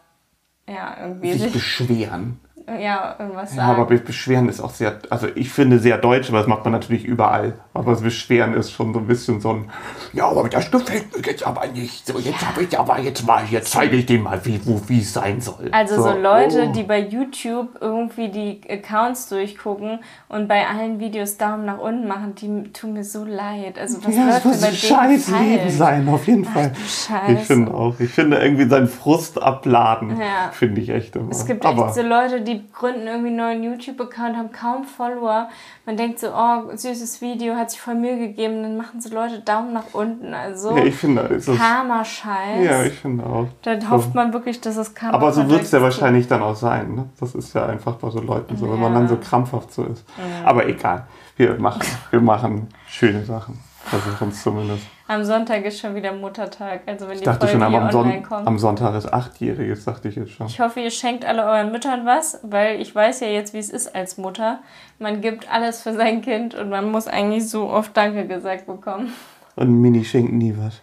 [0.68, 2.40] ja, irgendwie sich, sich beschweren
[2.78, 3.68] ja, irgendwas sagen.
[3.68, 6.72] Ja, aber Beschweren ist auch sehr, also ich finde sehr deutsch, aber das macht man
[6.72, 7.54] natürlich überall.
[7.72, 9.70] Aber das Beschweren ist schon so ein bisschen so ein,
[10.12, 12.04] ja, aber das gefällt mir jetzt aber nicht.
[12.04, 15.12] So, jetzt habe ich aber jetzt mal, jetzt zeige ich dem mal, wie, wo, es
[15.12, 15.68] sein soll.
[15.70, 16.72] Also so, so Leute, oh.
[16.72, 22.34] die bei YouTube irgendwie die Accounts durchgucken und bei allen Videos Daumen nach unten machen,
[22.34, 23.78] die tun mir so leid.
[23.78, 26.72] Also was ja, läuft das muss ein scheiß Leben sein, auf jeden Fall.
[27.12, 28.00] Ach, ich finde auch.
[28.00, 30.50] Ich finde irgendwie seinen Frust abladen, ja.
[30.50, 31.30] finde ich echt immer.
[31.30, 35.48] Es gibt aber echt so Leute, die gründen irgendwie einen neuen YouTube-Account, haben kaum Follower.
[35.86, 38.62] Man denkt so, oh, süßes Video, hat sich voll Mühe gegeben.
[38.62, 40.34] Dann machen so Leute Daumen nach unten.
[40.34, 42.64] Also ja, ich finde, Karma-Scheiß.
[42.64, 43.46] Ja, ich finde auch.
[43.62, 46.56] Dann hofft man wirklich, dass es Karma Aber so wird es ja wahrscheinlich dann auch
[46.56, 46.94] sein.
[46.94, 47.08] Ne?
[47.18, 48.72] Das ist ja einfach bei so Leuten so, ja.
[48.72, 50.04] wenn man dann so krampfhaft so ist.
[50.18, 50.48] Ja.
[50.48, 53.58] Aber egal, wir machen, wir machen schöne Sachen.
[53.84, 54.84] Versuchen es zumindest.
[55.10, 56.82] Am Sonntag ist schon wieder Muttertag.
[56.86, 58.46] Also wenn ich die dachte Folge schon, am, Son kommt.
[58.46, 60.46] am Sonntag ist Achtjähriges, dachte ich jetzt schon.
[60.46, 63.70] Ich hoffe, ihr schenkt alle euren Müttern was, weil ich weiß ja jetzt, wie es
[63.70, 64.60] ist als Mutter.
[65.00, 69.12] Man gibt alles für sein Kind und man muss eigentlich so oft Danke gesagt bekommen.
[69.56, 70.80] Und Mini schenkt nie was.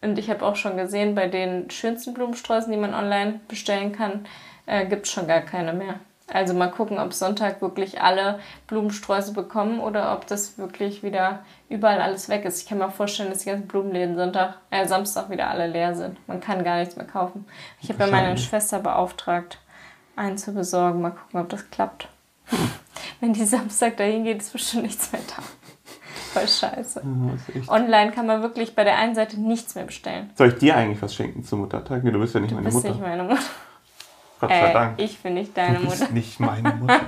[0.00, 4.24] Und ich habe auch schon gesehen, bei den schönsten Blumensträußen, die man online bestellen kann,
[4.66, 6.00] äh, gibt es schon gar keine mehr.
[6.32, 12.00] Also mal gucken, ob Sonntag wirklich alle Blumensträuße bekommen oder ob das wirklich wieder überall
[12.00, 12.62] alles weg ist.
[12.62, 16.16] Ich kann mir vorstellen, dass die ganzen Blumenläden Sonntag, äh, Samstag wieder alle leer sind.
[16.28, 17.46] Man kann gar nichts mehr kaufen.
[17.80, 19.58] Ich habe ja meine Schwester beauftragt,
[20.16, 21.00] einen zu besorgen.
[21.00, 22.08] Mal gucken, ob das klappt.
[23.20, 25.42] Wenn die Samstag dahin geht, ist bestimmt nichts mehr da.
[26.32, 27.02] Voll scheiße.
[27.54, 30.30] Ja, Online kann man wirklich bei der einen Seite nichts mehr bestellen.
[30.36, 32.04] Soll ich dir eigentlich was schenken zum Muttertag?
[32.04, 32.90] Du bist ja nicht du meine bist Mutter.
[32.90, 33.40] nicht meine Mutter.
[34.40, 35.00] Gott sei äh, Dank.
[35.00, 36.12] Ich bin nicht deine du bist Mutter.
[36.12, 37.00] nicht meine Mutter.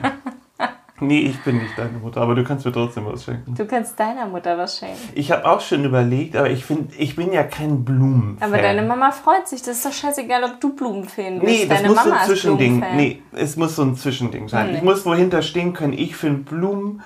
[1.01, 3.55] nee, ich bin nicht deine Mutter, aber du kannst mir trotzdem was schenken.
[3.55, 5.09] Du kannst deiner Mutter was schenken.
[5.15, 8.37] Ich habe auch schon überlegt, aber ich finde, ich bin ja kein Blumen.
[8.41, 9.63] Aber deine Mama freut sich.
[9.63, 11.45] Das ist doch scheißegal, ob du Blumenfan bist.
[11.45, 12.85] Nee, das deine muss Mama so ein Zwischending.
[12.97, 14.71] Nee, es muss so ein Zwischending sein.
[14.71, 14.77] Nee.
[14.77, 15.95] Ich muss wohinter stehen können.
[15.95, 17.03] Ich finde Blumen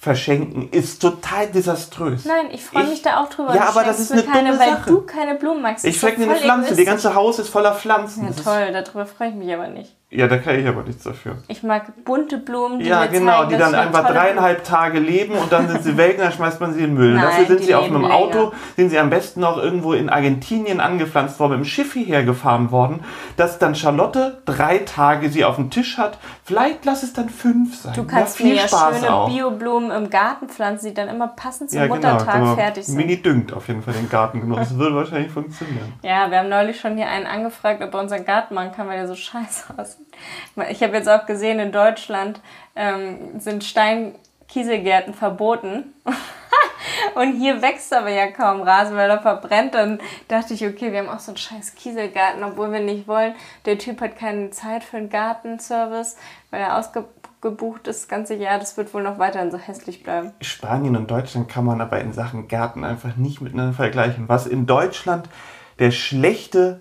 [0.00, 2.24] verschenken ist total desaströs.
[2.24, 3.54] Nein, ich freue mich da auch drüber.
[3.54, 5.84] Ja, aber das ist eine keine, dumme weil du keine Blumen magst.
[5.84, 6.74] Ich schenke dir eine Pflanze.
[6.74, 8.24] Das ganze Haus ist voller Pflanzen.
[8.24, 9.94] Ja, toll, darüber freue ich mich aber nicht.
[10.12, 11.36] Ja, da kann ich aber nichts dafür.
[11.46, 15.52] Ich mag bunte Blumen, die Ja, genau, zeigen, die dann einfach dreieinhalb Tage leben und
[15.52, 17.14] dann sind sie weg und dann schmeißt man sie in den Müll.
[17.14, 18.14] Nein, Dafür sind sie auf einem länger.
[18.14, 22.24] Auto, sind sie am besten noch irgendwo in Argentinien angepflanzt worden, mit dem Schiff hierher
[22.24, 23.04] gefahren worden,
[23.36, 26.18] dass dann Charlotte drei Tage sie auf dem Tisch hat.
[26.42, 27.92] Vielleicht lass es dann fünf sein.
[27.94, 29.26] Du kannst ja, viel mir ja Spaß schöne.
[29.28, 31.94] Bioblumen im Garten pflanzen, die dann immer passend zum ja, genau.
[31.94, 32.96] Muttertag aber fertig sind.
[32.96, 34.58] Mini düngt auf jeden Fall den Garten genug.
[34.58, 35.92] Das würde wahrscheinlich funktionieren.
[36.02, 38.96] Ja, wir haben neulich schon hier einen angefragt, ob er unseren Garten machen kann, weil
[38.96, 39.99] der so scheiße aussieht.
[40.70, 42.40] Ich habe jetzt auch gesehen, in Deutschland
[42.76, 45.94] ähm, sind Steinkieselgärten verboten.
[47.14, 49.74] Und hier wächst aber ja kaum Rasen, weil er verbrennt.
[49.74, 53.34] Dann dachte ich, okay, wir haben auch so einen scheiß Kieselgarten, obwohl wir nicht wollen.
[53.66, 56.16] Der Typ hat keine Zeit für einen Gartenservice,
[56.50, 58.58] weil er ausgebucht ist das ganze Jahr.
[58.58, 60.32] Das wird wohl noch weiterhin so hässlich bleiben.
[60.40, 64.28] Spanien und Deutschland kann man aber in Sachen Garten einfach nicht miteinander vergleichen.
[64.28, 65.28] Was in Deutschland
[65.78, 66.80] der schlechte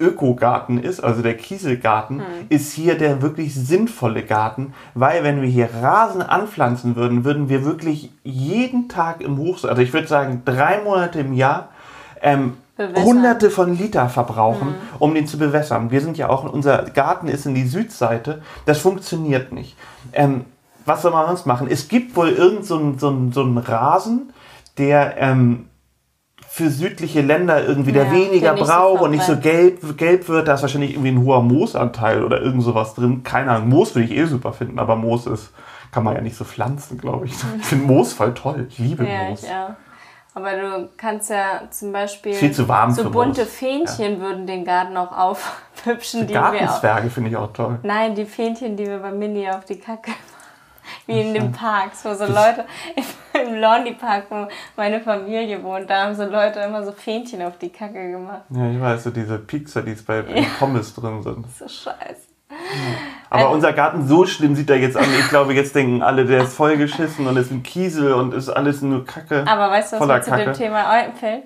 [0.00, 5.68] Ökogarten ist, also der Kieselgarten, ist hier der wirklich sinnvolle Garten, weil wenn wir hier
[5.82, 10.80] Rasen anpflanzen würden, würden wir wirklich jeden Tag im Hochsommer, also ich würde sagen drei
[10.82, 11.68] Monate im Jahr,
[12.22, 13.04] ähm, Bewässern.
[13.04, 15.90] hunderte von Liter verbrauchen, um den zu bewässern.
[15.90, 19.76] Wir sind ja auch, unser Garten ist in die Südseite, das funktioniert nicht.
[20.14, 20.46] Ähm,
[20.86, 21.68] was soll man sonst machen?
[21.70, 24.32] Es gibt wohl irgend so einen so so Rasen,
[24.78, 25.66] der ähm,
[26.52, 29.96] für südliche Länder irgendwie der Ja, weniger der nicht so braucht und nicht so gelb,
[29.96, 30.48] gelb wird.
[30.48, 33.22] Da ist wahrscheinlich irgendwie ein hoher Moosanteil oder irgend sowas drin.
[33.22, 33.68] Keine Ahnung.
[33.68, 35.52] Moos würde ich eh super finden, aber Moos ist,
[35.92, 37.34] kann man ja nicht so pflanzen, glaube ich.
[37.60, 38.66] Ich finde Moos voll toll.
[38.68, 39.44] Ich liebe Ja, Moos.
[39.44, 39.70] ich auch.
[40.34, 43.50] Aber du kannst ja zum Beispiel Viel zu warm so bunte Moos.
[43.50, 46.50] Fähnchen würden den Garten auch aufhübschen, die auch.
[46.50, 47.78] Gartenzwerge finde ich auch toll.
[47.84, 50.10] Nein, die Fähnchen, die wir bei Mini auf die Kacke
[51.06, 52.64] Wie in den Parks, wo so Leute
[53.46, 57.58] im Laundry Park, wo meine Familie wohnt, da haben so Leute immer so Fähnchen auf
[57.58, 58.42] die Kacke gemacht.
[58.50, 61.46] Ja, ich weiß, so diese Piekser, die bei in Pommes drin sind.
[61.58, 62.28] So scheiße.
[63.30, 65.04] Aber Also- unser Garten, so schlimm sieht er jetzt an.
[65.18, 68.82] Ich glaube, jetzt denken alle, der ist vollgeschissen und ist ein Kiesel und ist alles
[68.82, 69.44] nur Kacke.
[69.46, 70.52] Aber weißt du, was mir zu dem.
[70.54, 71.44] Thema einfällt?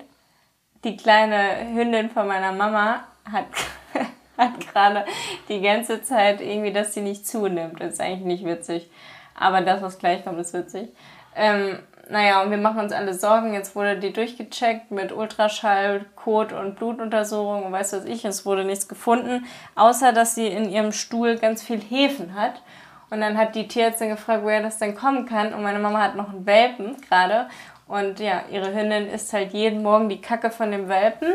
[0.83, 3.45] Die kleine Hündin von meiner Mama hat,
[4.37, 5.05] hat gerade
[5.49, 7.79] die ganze Zeit irgendwie, dass sie nicht zunimmt.
[7.79, 8.89] Das ist eigentlich nicht witzig.
[9.37, 10.89] Aber das, was gleich kommt, ist witzig.
[11.35, 13.53] Ähm, naja, und wir machen uns alle Sorgen.
[13.53, 18.23] Jetzt wurde die durchgecheckt mit Ultraschall, Kot und Blutuntersuchung und weiß was ich.
[18.25, 19.45] Es wurde nichts gefunden,
[19.75, 22.61] außer dass sie in ihrem Stuhl ganz viel Hefen hat.
[23.09, 25.53] Und dann hat die Tierärztin gefragt, woher das denn kommen kann.
[25.53, 27.47] Und meine Mama hat noch einen Welpen gerade.
[27.87, 31.27] Und ja, ihre Hündin isst halt jeden Morgen die Kacke von dem Welpen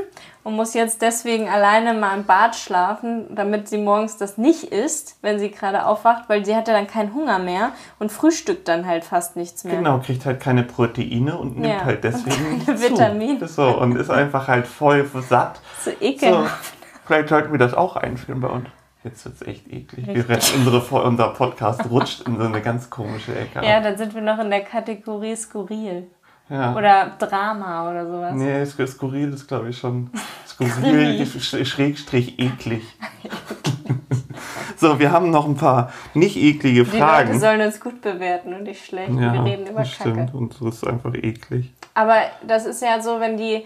[0.42, 5.16] und muss jetzt deswegen alleine mal im Bad schlafen, damit sie morgens das nicht isst,
[5.22, 8.84] wenn sie gerade aufwacht, weil sie hat ja dann keinen Hunger mehr und frühstückt dann
[8.84, 9.76] halt fast nichts mehr.
[9.76, 12.90] Genau, kriegt halt keine Proteine und nimmt Ja, halt deswegen keine zu.
[12.90, 13.46] Vitamine.
[13.46, 15.60] So, und ist einfach halt voll satt.
[15.84, 16.74] So So, ekelhaft.
[17.06, 18.66] vielleicht sollten wir das auch einführen bei uns.
[19.02, 20.06] Jetzt wird es echt eklig.
[20.54, 23.64] Unsere, unser Podcast rutscht in so eine ganz komische Ecke.
[23.64, 26.10] Ja, dann sind wir noch in der Kategorie skurril.
[26.50, 26.74] Ja.
[26.76, 28.32] Oder Drama oder sowas.
[28.34, 30.10] Nee, sk- skurril ist, glaube ich, schon
[30.46, 32.82] skurril, sch- schrägstrich eklig.
[34.76, 37.38] so, wir haben noch ein paar nicht eklige Die Leute Fragen.
[37.40, 39.10] sollen uns gut bewerten und nicht schlecht.
[39.16, 40.10] wir reden über das Kacke.
[40.10, 40.34] stimmt.
[40.34, 41.70] Und so ist einfach eklig.
[41.94, 43.64] Aber das ist ja so, wenn die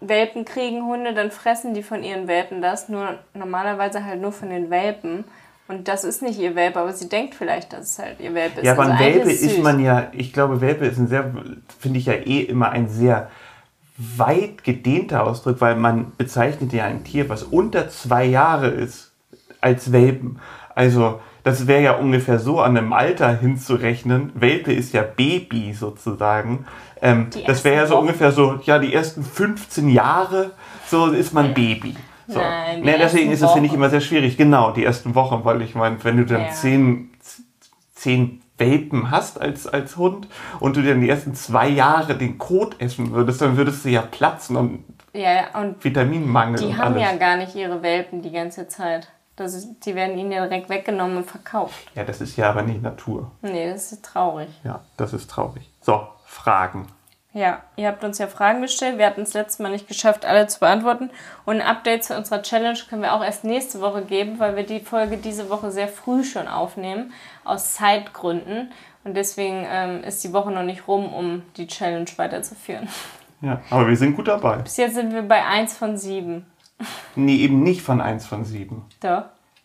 [0.00, 2.88] Welpen kriegen Hunde, dann fressen die von ihren Welpen das.
[2.88, 5.24] Nur normalerweise halt nur von den Welpen.
[5.70, 8.58] Und das ist nicht ihr Welpe, aber sie denkt vielleicht, dass es halt ihr Welpe
[8.58, 8.66] ist.
[8.66, 9.58] Ja, aber Also ein Welpe ist süß.
[9.62, 11.32] man ja, ich glaube, Welpe ist ein sehr,
[11.78, 13.30] finde ich ja eh immer ein sehr
[13.96, 19.12] weit gedehnter Ausdruck, weil man bezeichnet ja ein Tier, was unter zwei Jahre ist,
[19.60, 20.40] als Welpen.
[20.74, 24.32] Also, das wäre ja ungefähr so an einem Alter hinzurechnen.
[24.34, 26.66] Welpe ist ja Baby sozusagen.
[27.00, 28.06] Ähm, das wäre ja so Wochen.
[28.06, 30.50] ungefähr so, ja, die ersten 15 Jahre,
[30.88, 31.94] so ist man Baby.
[32.32, 32.38] So.
[32.40, 34.36] Nein, nee, deswegen ist es, finde ich, immer sehr schwierig.
[34.36, 36.50] Genau, die ersten Wochen, weil ich meine, wenn du dann Ja.
[36.50, 37.10] zehn,
[37.94, 40.28] zehn Welpen hast als, als Hund
[40.60, 44.02] und du dann die ersten zwei Jahre den Kot essen würdest, dann würdest du ja
[44.02, 49.08] platzen und Ja, und Vitaminmangel die haben ja gar nicht ihre Welpen die ganze Zeit.
[49.36, 51.74] Das ist, die werden ihnen ja direkt weggenommen und verkauft.
[51.94, 53.30] ja, das ist ja aber nicht Natur.
[53.40, 54.48] Nee, das ist traurig.
[54.62, 55.68] Ja, das ist traurig.
[55.80, 56.86] So, Fragen.
[57.32, 58.98] Ja, ihr habt uns ja Fragen gestellt.
[58.98, 61.10] Wir hatten es letztes Mal nicht geschafft, alle zu beantworten.
[61.44, 64.64] Und ein Update zu unserer Challenge können wir auch erst nächste Woche geben, weil wir
[64.64, 67.12] die Folge diese Woche sehr früh schon aufnehmen,
[67.44, 68.72] aus Zeitgründen.
[69.04, 72.88] Und deswegen ähm, ist die Woche noch nicht rum, um die Challenge weiterzuführen.
[73.42, 74.56] Ja, aber wir sind gut dabei.
[74.56, 76.44] Bis jetzt sind wir bei 1 von 7.
[77.14, 78.84] Nee, eben nicht von 1 von 7.
[79.00, 79.24] Doch.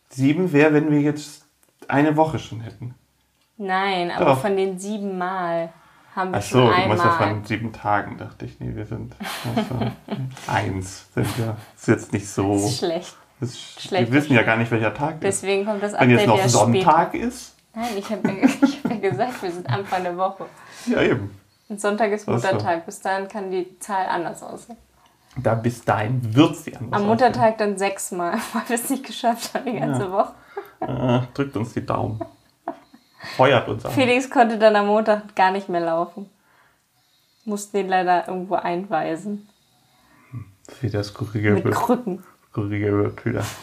[0.10, 1.46] 7 wäre, wenn wir jetzt
[1.88, 2.96] eine Woche schon hätten.
[3.58, 4.42] Nein, aber Doch.
[4.42, 5.70] von den sieben Mal
[6.16, 6.88] haben wir Ach so, schon du einmal.
[6.98, 8.60] meinst ja von sieben Tagen, dachte ich.
[8.60, 9.16] Nee, wir sind
[9.56, 9.92] also,
[10.48, 11.06] eins.
[11.14, 11.58] Sind wir.
[11.76, 12.54] Ist jetzt nicht so.
[12.54, 13.16] Das ist schlecht.
[13.42, 15.24] Das, Schlecht wir wissen ja gar nicht, welcher Tag ist.
[15.24, 16.60] Deswegen kommt das Wenn jetzt noch ja später.
[16.60, 20.46] Sonntag ist, Nein, ich habe ja, hab ja gesagt, wir sind Anfang der Woche.
[20.86, 21.38] ja eben.
[21.68, 22.32] Und Sonntag ist so.
[22.32, 22.86] Muttertag.
[22.86, 24.78] Bis dahin kann die Zahl anders aussehen.
[25.38, 29.54] Da bis dahin wird sie anders Am Muttertag dann sechsmal, weil wir es nicht geschafft
[29.54, 30.34] haben die ganze Woche.
[30.80, 31.10] aussehen.
[31.10, 32.22] Äh, drückt uns die Daumen.
[33.36, 33.92] Feuert uns an.
[33.92, 36.30] Felix konnte dann am Montag gar nicht mehr laufen.
[37.44, 39.48] Mussten ihn leider irgendwo einweisen.
[40.82, 42.24] Wieder skurrige, Mit Krücken.
[42.52, 43.46] skurrige Bilder.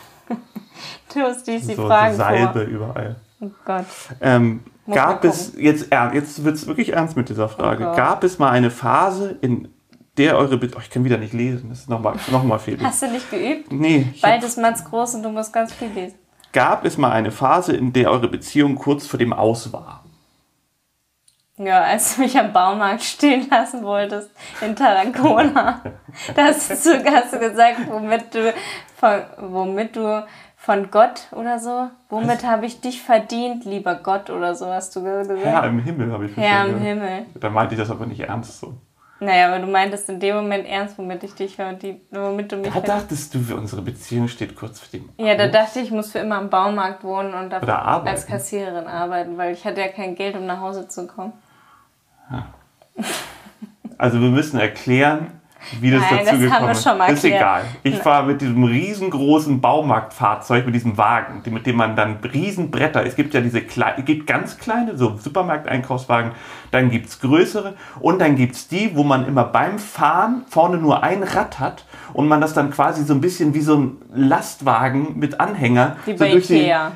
[1.13, 2.69] Du musst dies die So, so Fragen Salbe vor.
[2.69, 3.17] überall.
[3.41, 3.85] Oh Gott.
[4.21, 7.91] Ähm, gab es, jetzt, jetzt wird es wirklich ernst mit dieser Frage.
[7.91, 9.69] Oh gab es mal eine Phase, in
[10.17, 12.83] der eure Be oh, ich kann wieder nicht lesen, das ist nochmal noch mal Felix.
[12.83, 13.73] Hast du nicht geübt?
[13.73, 16.17] Nee, Bald ist Mats groß und du musst ganz viel lesen.
[16.53, 20.05] Gab es mal eine Phase, in der eure Beziehung kurz vor dem Aus war?
[21.59, 24.31] Ja, als du mich am Baumarkt stehen lassen wolltest
[24.63, 25.81] in Tarragona,
[26.35, 28.53] da hast du, hast du gesagt, womit du
[28.97, 34.55] von, womit du von Gott oder so, womit habe ich dich verdient, lieber Gott oder
[34.55, 35.45] so, hast du ge- gesagt?
[35.45, 36.79] Herr im Himmel habe ich Herr im.
[36.79, 37.27] Himmel.
[37.35, 38.75] Da meinte ich das aber nicht ernst so.
[39.23, 42.73] Naja, aber du meintest in dem Moment ernst, womit ich dich verdient, womit du mich
[42.73, 46.11] Da dachtest du, unsere Beziehung steht kurz vor dem Ja, da dachte ich, ich muss
[46.11, 50.35] für immer am Baumarkt wohnen und als Kassiererin arbeiten, weil ich hatte ja kein Geld,
[50.35, 51.33] um nach Hause zu kommen.
[53.97, 55.31] Also wir müssen erklären,
[55.81, 56.83] wie das Nein, dazu das haben gekommen wir ist.
[56.85, 57.63] schon mal ist egal.
[57.83, 63.17] Ich fahre mit diesem riesengroßen Baumarktfahrzeug, mit diesem Wagen, mit dem man dann Riesenbretter, es
[63.17, 66.33] gibt ja diese kleinen, es gibt ganz kleine, so Supermarkteinkaufswagen,
[66.71, 70.79] dann gibt es größere und dann gibt es die, wo man immer beim Fahren vorne
[70.79, 73.97] nur ein Rad hat und man das dann quasi so ein bisschen wie so ein
[74.15, 76.93] Lastwagen mit Anhänger Wie so bei durch die- Ikea.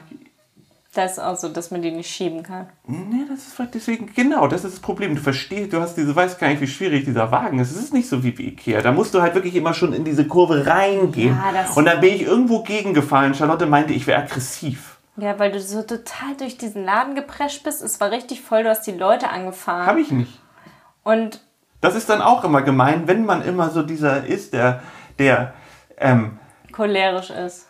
[0.96, 2.68] Das auch so, dass man die nicht schieben kann.
[2.86, 5.14] Nee, das ist deswegen, genau, das ist das Problem.
[5.14, 7.70] Du verstehst, du hast diese, weißt gar nicht, wie schwierig dieser Wagen ist.
[7.70, 8.80] Es ist nicht so wie bei Ikea.
[8.80, 11.36] Da musst du halt wirklich immer schon in diese Kurve reingehen.
[11.36, 13.34] Ja, und dann bin ich irgendwo gegengefallen.
[13.34, 14.96] Charlotte meinte, ich wäre aggressiv.
[15.18, 17.82] Ja, weil du so total durch diesen Laden geprescht bist.
[17.82, 19.86] Es war richtig voll, du hast die Leute angefahren.
[19.86, 20.40] Habe ich nicht.
[21.02, 21.42] Und
[21.82, 24.82] Das ist dann auch immer gemein, wenn man immer so dieser ist, der,
[25.18, 25.52] der,
[25.98, 26.38] ähm,
[26.72, 27.66] cholerisch ist.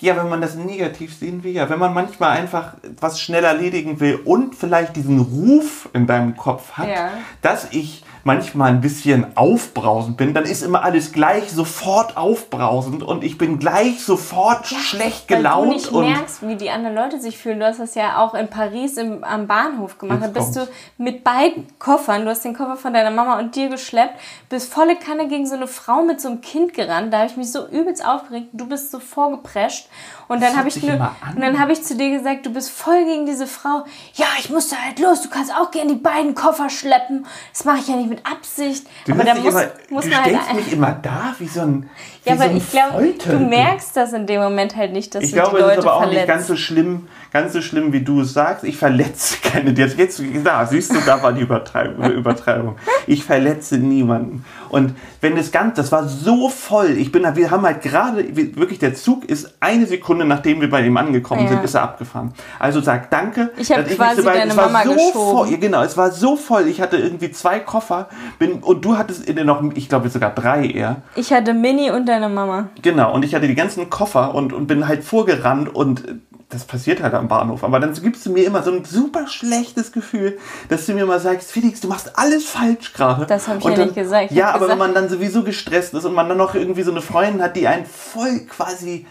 [0.00, 4.00] Ja, wenn man das negativ sehen will, ja, wenn man manchmal einfach was schnell erledigen
[4.00, 7.10] will und vielleicht diesen Ruf in deinem Kopf hat, Ja.
[7.42, 13.22] dass ich manchmal ein bisschen aufbrausend bin, dann ist immer alles gleich sofort aufbrausend und
[13.22, 17.20] ich bin gleich sofort schlecht Weil du gelaunt nicht und merkst, wie die anderen Leute
[17.20, 17.60] sich fühlen.
[17.60, 20.18] Du hast das ja auch in Paris im, am Bahnhof gemacht.
[20.22, 20.66] Da bist du
[20.98, 24.96] mit beiden Koffern, du hast den Koffer von deiner Mama und dir geschleppt, bist volle
[24.96, 27.12] Kanne gegen so eine Frau mit so einem Kind gerannt.
[27.12, 28.48] Da habe ich mich so übelst aufgeregt.
[28.52, 29.88] Du bist so vorgeprescht.
[30.28, 30.94] Und dann habe ich, nur-
[31.34, 33.84] und dann habe ich zu dir gesagt, du bist voll gegen diese Frau.
[34.14, 35.22] Ja, ich muss da halt los.
[35.22, 37.26] Du kannst auch gerne die beiden Koffer schleppen.
[37.52, 38.86] Das mache ich ja nicht mit Absicht.
[39.06, 41.60] du, Aber da muss, immer, muss du man halt stellst mich immer da wie so
[41.60, 41.90] ein
[42.24, 45.24] ja, so aber ein ich glaube, du merkst das in dem Moment halt nicht, dass
[45.24, 46.18] Ich du glaube, die es Leute ist aber auch verletzt.
[46.20, 47.08] nicht ganz so schlimm,
[47.40, 48.64] ganz so schlimm, wie du es sagst.
[48.64, 49.70] Ich verletze keine.
[49.72, 52.10] Jetzt, jetzt da, siehst du, da war die Übertreibung.
[52.10, 52.76] Übertreibung.
[53.06, 54.44] Ich verletze niemanden.
[54.68, 56.90] Und wenn das Ganze, das war so voll.
[56.98, 60.84] Ich bin, wir haben halt gerade, wirklich, der Zug ist eine Sekunde, nachdem wir bei
[60.84, 61.48] ihm angekommen Ja.
[61.48, 62.32] sind, ist er abgefahren.
[62.58, 63.50] Also sag danke.
[63.56, 65.12] Ich hab dass mich quasi so weit- deine es war Mama so geschoben.
[65.12, 66.66] Voll, genau, es war so voll.
[66.68, 70.66] Ich hatte irgendwie zwei Koffer bin, und du hattest in noch, ich glaube sogar drei
[70.66, 71.02] eher.
[71.14, 72.68] Ich hatte Mini und deine Mama.
[72.82, 76.02] Genau, und ich hatte die ganzen Koffer und, und bin halt vorgerannt und
[76.48, 77.64] das passiert halt am Bahnhof.
[77.64, 81.18] Aber dann gibst du mir immer so ein super schlechtes Gefühl, dass du mir immer
[81.18, 83.26] sagst, Felix, du machst alles falsch gerade.
[83.26, 84.30] Das hab ich Und ja dann, nicht gesagt.
[84.30, 86.82] Ich ja, aber wenn gesagt- man dann sowieso gestresst ist und man dann noch irgendwie
[86.82, 89.06] so eine Freundin hat, die einen voll quasi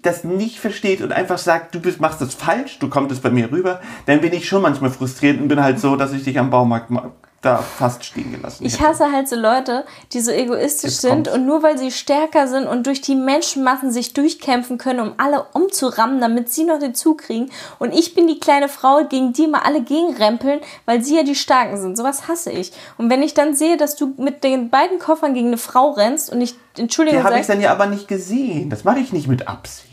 [0.00, 3.30] das nicht versteht und einfach sagt, du bist, machst das falsch, du kommst es bei
[3.30, 6.38] mir rüber, dann bin ich schon manchmal frustriert und bin halt so, dass ich dich
[6.38, 8.88] am Baumarkt mal da fast stehen gelassen Ich hätte.
[8.88, 11.32] hasse halt so Leute, die so egoistisch Jetzt sind kommt's.
[11.34, 15.46] und nur weil sie stärker sind und durch die Menschenmassen sich durchkämpfen können, um alle
[15.52, 17.48] umzurammen, damit sie noch den Zug kriegen.
[17.78, 21.36] Und ich bin die kleine Frau, gegen die mal alle gegenrempeln, weil sie ja die
[21.36, 21.96] Starken sind.
[21.96, 22.72] Sowas hasse ich.
[22.96, 26.32] Und wenn ich dann sehe, dass du mit den beiden Koffern gegen eine Frau rennst
[26.32, 28.68] und ich, Entschuldigung, Die habe ich dann ja aber nicht gesehen.
[28.68, 29.87] Das mache ich nicht mit Absicht.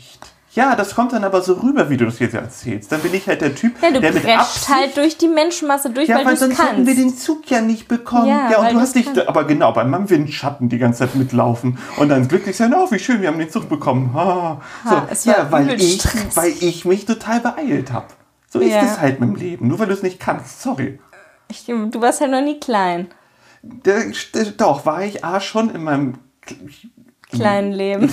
[0.56, 2.90] Ja, das kommt dann aber so rüber, wie du das jetzt erzählst.
[2.90, 4.68] Dann bin ich halt der Typ, ja, du der mit Absicht...
[4.70, 6.86] halt durch die Menschenmasse durch, ja, weil, weil sonst hätten kannst.
[6.86, 8.26] wir den Zug ja nicht bekommen.
[8.28, 11.76] Ja, Ja, und du hast dich, aber genau, bei meinem Windschatten die ganze Zeit mitlaufen
[11.98, 14.14] und dann glücklich sein, oh, wie schön, wir haben den Zug bekommen.
[14.14, 14.62] Ha.
[14.84, 16.36] So, Ha, es war ja, weil ich, stressig.
[16.36, 18.06] weil ich mich total beeilt habe.
[18.48, 18.82] So ist Ja.
[18.82, 19.68] es halt mit dem Leben.
[19.68, 20.98] Nur weil du es nicht kannst, sorry.
[21.48, 23.08] Ich, du warst halt noch nie klein.
[23.62, 26.14] Der, der, doch, war ich A schon in meinem
[27.40, 28.10] Kleinen Leben.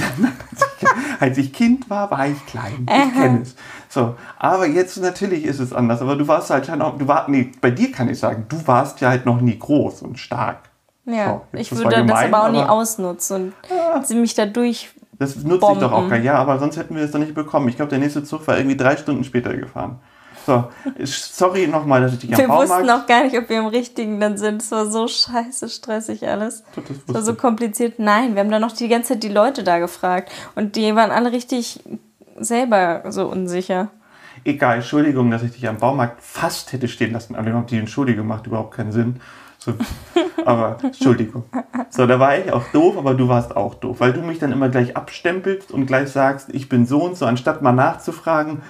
[1.19, 2.85] Als ich Kind war, war ich klein.
[2.89, 3.55] Ich kenne es.
[3.89, 6.01] So, aber jetzt natürlich ist es anders.
[6.01, 8.99] Aber du warst halt auch, du war, nee, bei dir kann ich sagen, du warst
[9.01, 10.57] ja halt noch nie groß und stark.
[11.05, 13.53] Ja, So, ich würde war das gemein, aber auch nie aber- ausnutzen
[13.95, 14.89] und sie mich da durch.
[15.19, 17.69] Das nutze ich doch auch gar Ja, aber sonst hätten wir es doch nicht bekommen.
[17.69, 19.99] Ich glaube, der nächste Zug war irgendwie drei Stunden später gefahren.
[20.45, 20.65] So,
[21.03, 22.71] sorry nochmal, dass ich dich am Wir Baumarkt...
[22.71, 24.61] wussten auch gar nicht, ob wir im Richtigen dann sind.
[24.61, 26.63] Es war so scheiße stressig alles.
[26.75, 27.99] Das Es war so kompliziert.
[27.99, 30.31] Nein, wir haben dann noch die ganze Zeit die Leute da gefragt.
[30.55, 31.81] Und die waren alle richtig
[32.37, 33.89] selber so unsicher.
[34.43, 37.35] Egal, Entschuldigung, dass ich dich am Baumarkt fast hätte stehen lassen.
[37.35, 39.21] Aber die Entschuldigung macht überhaupt keinen Sinn.
[39.57, 39.73] So,
[40.45, 41.45] aber Entschuldigung.
[41.89, 44.51] So, da war ich auch doof, aber du warst auch doof, weil du mich dann
[44.51, 48.61] immer gleich abstempelst und gleich sagst, ich bin so und so, anstatt mal nachzufragen,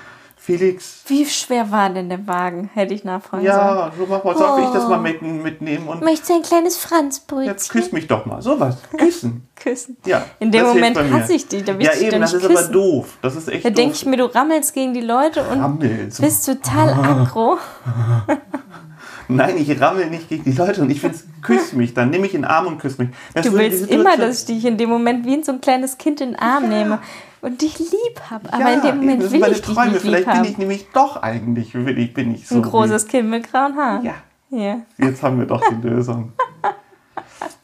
[0.46, 2.70] Felix, Wie schwer war denn der Wagen?
[2.74, 3.56] Hätte ich nachfragen sollen.
[3.56, 4.90] ja, so mach mal, soll ich das Oh.
[4.90, 7.48] mal mit, mitnehmen und Möchtest du ein kleines Franzbrötchen?
[7.48, 8.42] jetzt küss mich doch mal.
[8.42, 9.48] Sowas, küssen.
[9.56, 9.96] küssen?
[10.06, 10.26] Ja.
[10.40, 12.74] In dem Moment hasse ich dich, da Ja, ich eben, das ist aber küssen.
[12.74, 13.18] doof.
[13.22, 16.12] Das ist echt Da denke ich mir, du rammelst gegen die Leute und Rammel.
[16.12, 16.22] So.
[16.22, 17.58] bist total aggro.
[19.30, 22.34] Nein, ich rammel nicht gegen die Leute und ich finde, küss mich, dann nimm mich
[22.36, 23.08] in den Arm und küss mich.
[23.34, 26.20] Das Du willst immer, dass ich dich in dem Moment wie so ein kleines Kind
[26.20, 27.00] in den Arm nehme
[27.44, 28.52] und dich lieb habe.
[28.52, 29.92] Aber in dem Moment will meine ich dich Träume.
[29.92, 30.46] nicht lieb Vielleicht bin haben.
[30.46, 32.56] ich nämlich doch eigentlich, will ich, bin ich so.
[32.56, 34.04] ein großes Kind mit grauen Haaren.
[34.04, 34.14] Ja,
[34.50, 34.78] Ja.
[34.98, 36.34] jetzt haben wir doch die Lösung.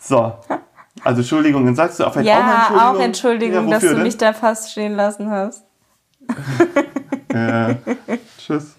[0.02, 0.34] So.
[1.04, 2.96] Also Entschuldigung, dann sagst du auch vielleicht auch mal Ja, Entschuldigung.
[2.96, 4.04] auch Entschuldigung, Ja, dass du denn?
[4.04, 5.64] mich da fast stehen lassen hast.
[7.34, 7.76] Ja.
[8.40, 8.74] Tschüss.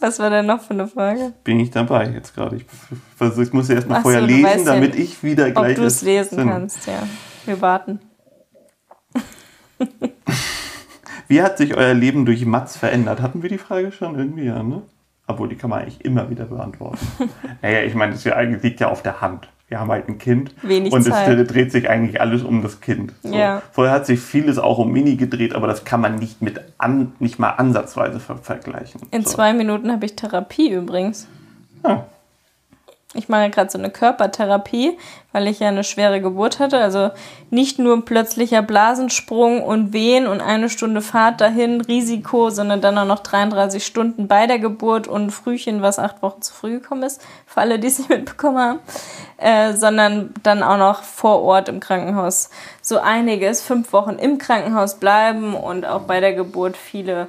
[0.00, 1.32] Was war denn noch für eine Frage?
[1.44, 2.56] Bin ich dabei jetzt gerade.
[2.56, 2.64] Ich,
[3.38, 5.76] ich muss ja erstmal vorher so, lesen, ja damit nicht, ich wieder Ob gleich.
[5.76, 6.48] du es lesen Sinn.
[6.48, 7.02] kannst, ja.
[7.44, 8.00] Wir warten.
[11.28, 13.20] Wie hat sich euer Leben durch Mats verändert?
[13.22, 14.82] Hatten wir die Frage schon irgendwie, ja, ne?
[15.26, 17.06] Obwohl, die kann man eigentlich immer wieder beantworten.
[17.62, 18.24] naja, ich meine, das
[18.62, 19.48] liegt ja auf der Hand.
[19.68, 21.38] Wir haben halt ein Kind Wenig und Zeit.
[21.38, 23.14] es dreht sich eigentlich alles um das Kind.
[23.22, 23.34] So.
[23.34, 23.62] Ja.
[23.72, 27.12] Vorher hat sich vieles auch um Mini gedreht, aber das kann man nicht mit an,
[27.20, 29.00] nicht mal ansatzweise ver vergleichen.
[29.12, 29.30] In so.
[29.30, 31.26] zwei Minuten habe ich Therapie übrigens.
[31.86, 32.04] Ja.
[33.14, 34.96] Ich mache gerade so eine Körpertherapie,
[35.32, 36.78] weil ich ja eine schwere Geburt hatte.
[36.78, 37.10] Also
[37.50, 43.04] nicht nur plötzlicher Blasensprung und Wehen und eine Stunde Fahrt dahin, Risiko, sondern dann auch
[43.04, 47.20] noch 33 Stunden bei der Geburt und Frühchen, was acht Wochen zu früh gekommen ist,
[47.46, 48.78] für alle, die es nicht mitbekommen haben,
[49.36, 52.48] äh, sondern dann auch noch vor Ort im Krankenhaus.
[52.80, 57.28] So einiges, fünf Wochen im Krankenhaus bleiben und auch bei der Geburt viele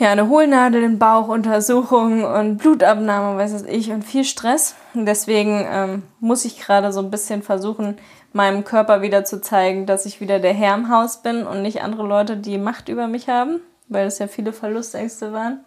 [0.00, 4.74] ja, eine Hohlnadel im Bauch, Untersuchungen und Blutabnahme, weiß es ich, und viel Stress.
[4.94, 7.98] Und deswegen ähm, muss ich gerade so ein bisschen versuchen,
[8.32, 11.82] meinem Körper wieder zu zeigen, dass ich wieder der Herr im Haus bin und nicht
[11.82, 15.60] andere Leute, die Macht über mich haben, weil es ja viele Verlustängste waren.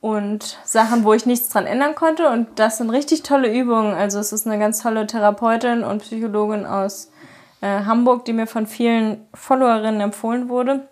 [0.00, 2.28] Und Sachen, wo ich nichts dran ändern konnte.
[2.28, 3.94] Und das sind richtig tolle Übungen.
[3.94, 7.12] Also es ist eine ganz tolle Therapeutin und Psychologin aus
[7.60, 10.88] äh, Hamburg, die mir von vielen Followerinnen empfohlen wurde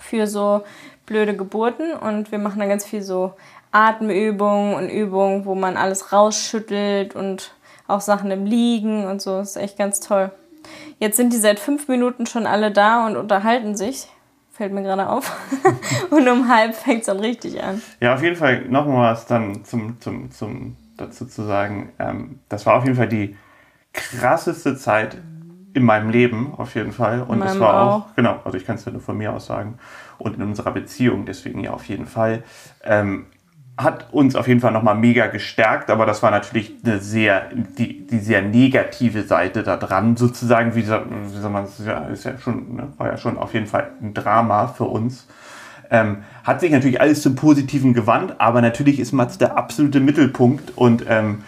[0.00, 0.62] für so
[1.10, 3.34] blöde Geburten und wir machen da ganz viel so
[3.72, 7.52] Atemübungen und Übungen, wo man alles rausschüttelt und
[7.88, 9.38] auch Sachen im Liegen und so.
[9.38, 10.30] Das ist echt ganz toll.
[11.00, 14.06] Jetzt sind die seit fünf Minuten schon alle da und unterhalten sich.
[14.52, 15.36] Fällt mir gerade auf.
[16.10, 17.82] und um halb fängt es dann richtig an.
[18.00, 21.92] Ja, auf jeden Fall nochmal was dann zum, zum, zum, dazu zu sagen.
[21.98, 23.36] Ähm, das war auf jeden Fall die
[23.92, 25.16] krasseste Zeit
[25.72, 27.22] in meinem Leben, auf jeden Fall.
[27.22, 28.14] Und es war auch, auch.
[28.14, 29.78] genau, also ich kann es ja nur von mir aus sagen.
[30.20, 32.44] Und in unserer Beziehung, deswegen ja auf jeden Fall.
[32.84, 33.26] Ähm,
[33.76, 38.06] hat uns auf jeden Fall nochmal mega gestärkt, aber das war natürlich eine sehr, die,
[38.06, 42.36] die sehr negative Seite da dran, sozusagen, wie, wie soll man es, ja, ist ja
[42.38, 45.26] schon, ne, war ja schon auf jeden Fall ein Drama für uns.
[45.90, 50.76] Ähm, hat sich natürlich alles zum Positiven gewandt, aber natürlich ist Mats der absolute Mittelpunkt
[50.76, 51.42] und ähm,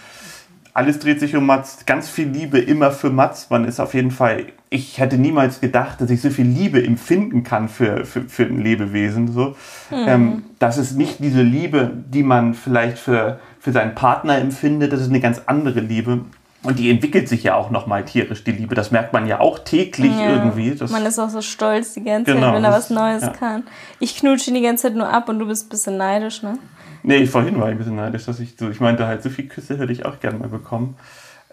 [0.75, 1.85] alles dreht sich um Mats.
[1.85, 3.51] Ganz viel Liebe immer für Mats.
[3.51, 7.45] Man ist auf jeden Fall, ich hätte niemals gedacht, dass ich so viel Liebe empfinden
[7.45, 9.31] kann für, für, für ein Lebewesen.
[9.33, 9.55] So.
[9.91, 14.93] Ähm, das ist nicht diese Liebe, die man vielleicht für, für seinen Partner empfindet.
[14.93, 16.25] Das ist eine ganz andere Liebe.
[16.63, 18.75] Und die entwickelt sich ja auch nochmal tierisch, die Liebe.
[18.75, 20.31] Das merkt man ja auch täglich Ja.
[20.37, 20.71] irgendwie.
[20.75, 23.29] Das, Man ist auch so stolz die ganze Genau, Zeit, wenn er was Neues ja.
[23.31, 23.65] kann.
[23.99, 26.59] Ich knutsche ihn die ganze Zeit nur ab und du bist ein bisschen neidisch, ne?
[27.03, 29.49] Nee, vorhin war ich ein bisschen neidisch, dass ich so, ich meinte halt, so viel
[29.49, 30.97] Küsse hätte ich auch gerne mal bekommen.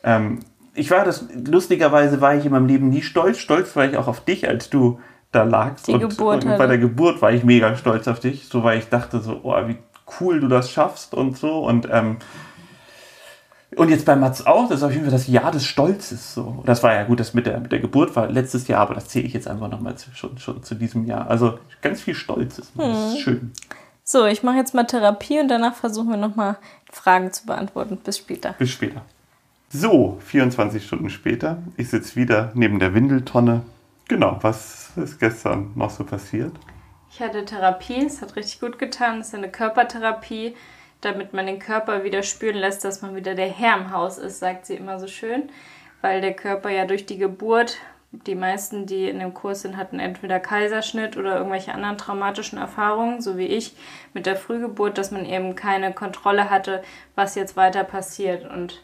[0.04, 0.40] Ähm,
[0.76, 3.40] ich war das, lustigerweise war ich in meinem Leben nie stolz.
[3.40, 5.00] Stolz war ich auch auf dich, als du
[5.32, 5.88] da lagst.
[5.88, 8.80] Die und, Geburt und bei der Geburt war ich mega stolz auf dich, so weil
[8.80, 9.78] ich dachte so, oh, wie
[10.20, 11.60] cool du das schaffst und so.
[11.66, 12.18] Und, ähm,
[13.76, 16.34] und jetzt bei Mats auch, das ist auf jeden Fall das Jahr des Stolzes.
[16.34, 16.64] So.
[16.66, 19.08] Das war ja gut, das mit der, mit der Geburt war letztes Jahr, aber das
[19.08, 21.30] zähle ich jetzt einfach nochmal zu, schon, schon zu diesem Jahr.
[21.30, 22.72] Also ganz viel Stolzes.
[22.76, 22.94] Das Hm.
[22.94, 23.52] ist schön.
[24.12, 26.58] So, ich mache jetzt mal Therapie und danach versuchen wir nochmal
[26.92, 27.96] Fragen zu beantworten.
[27.98, 28.56] Bis später.
[28.58, 29.04] Bis später.
[29.70, 31.62] So, 24 Stunden später.
[31.78, 33.62] Ich sitze wieder neben der Windeltonne.
[34.08, 36.54] Genau, was ist gestern noch so passiert?
[37.12, 39.20] Ich hatte Therapie, es hat richtig gut getan.
[39.20, 40.56] Es ist eine Körpertherapie,
[41.02, 44.40] damit man den Körper wieder spüren lässt, dass man wieder der Herr im Haus ist,
[44.40, 45.52] sagt sie immer so schön.
[46.02, 47.78] Weil der Körper ja durch die Geburt
[48.12, 53.22] Die meisten, die in dem Kurs sind, hatten entweder Kaiserschnitt oder irgendwelche anderen traumatischen Erfahrungen,
[53.22, 53.76] so wie ich
[54.14, 56.82] mit der Frühgeburt, dass man eben keine Kontrolle hatte,
[57.14, 58.50] was jetzt weiter passiert.
[58.50, 58.84] Und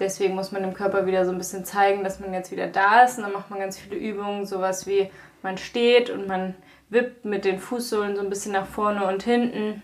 [0.00, 3.02] deswegen muss man dem Körper wieder so ein bisschen zeigen, dass man jetzt wieder da
[3.02, 3.18] ist.
[3.18, 5.08] Und dann macht man ganz viele Übungen, sowas wie
[5.42, 6.56] man steht und man
[6.90, 9.82] wippt mit den Fußsohlen so ein bisschen nach vorne und hinten.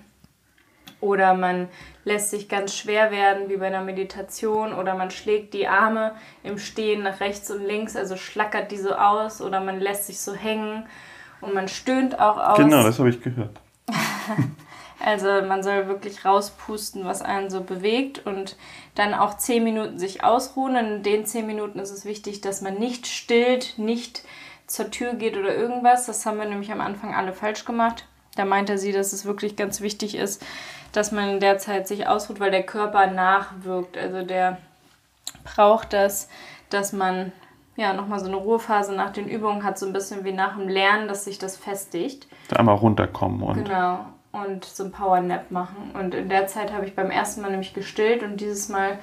[1.05, 1.69] Oder man
[2.05, 4.73] lässt sich ganz schwer werden, wie bei einer Meditation.
[4.73, 8.95] Oder man schlägt die Arme im Stehen nach rechts und links, also schlackert die so
[8.95, 9.43] aus.
[9.43, 10.87] Oder man lässt sich so hängen
[11.43, 12.57] und man stöhnt auch aus.
[12.57, 13.61] Genau, das habe ich gehört.
[15.05, 18.57] also man soll wirklich rauspusten, was einen so bewegt und
[18.95, 20.75] dann auch zehn Minuten sich ausruhen.
[20.75, 24.23] Und in den zehn Minuten ist es wichtig, dass man nicht stillt, nicht
[24.67, 26.07] zur Tür geht oder irgendwas.
[26.07, 28.07] Das haben wir nämlich am Anfang alle falsch gemacht.
[28.37, 30.45] Da meinte sie, dass es wirklich ganz wichtig ist,
[30.93, 33.97] dass man in der Zeit sich ausruht, weil der Körper nachwirkt.
[33.97, 34.59] Also der
[35.45, 36.29] braucht das,
[36.71, 37.33] dass man
[37.77, 40.69] ja nochmal so eine Ruhephase nach den Übungen hat, so ein bisschen wie nach dem
[40.69, 42.29] Lernen, dass sich das festigt.
[42.55, 43.65] Einmal runterkommen und.
[43.65, 44.07] Genau.
[44.33, 45.93] Und so ein Powernap machen.
[45.95, 48.99] Und in der Zeit habe ich beim ersten Mal nämlich gestillt und dieses Mal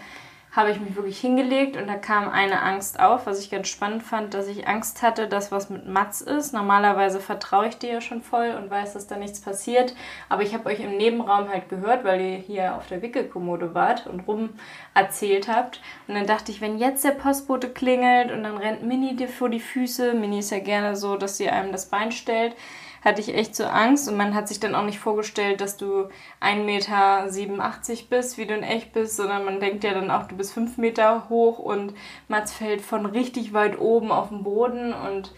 [0.51, 4.03] habe ich mich wirklich hingelegt und da kam eine Angst auf, was ich ganz spannend
[4.03, 6.51] fand, dass ich Angst hatte, dass was mit Mats ist.
[6.53, 9.95] Normalerweise vertraue ich dir ja schon voll und weiß, dass da nichts passiert.
[10.27, 14.07] Aber ich habe euch im Nebenraum halt gehört, weil ihr hier auf der Wickelkommode wart
[14.07, 14.49] und rum
[14.93, 15.79] erzählt habt.
[16.09, 19.47] Und dann dachte ich, wenn jetzt der Postbote klingelt und dann rennt Mini dir vor
[19.47, 22.55] die Füße, Mini ist ja gerne so, dass sie einem das Bein stellt,
[23.03, 26.07] hatte ich echt so Angst und man hat sich dann auch nicht vorgestellt, dass du
[26.39, 30.35] 1,87 Meter bist, wie du in echt bist, sondern man denkt ja dann auch, du
[30.35, 31.93] bist 5 Meter hoch und
[32.27, 35.33] Mats fällt von richtig weit oben auf den Boden und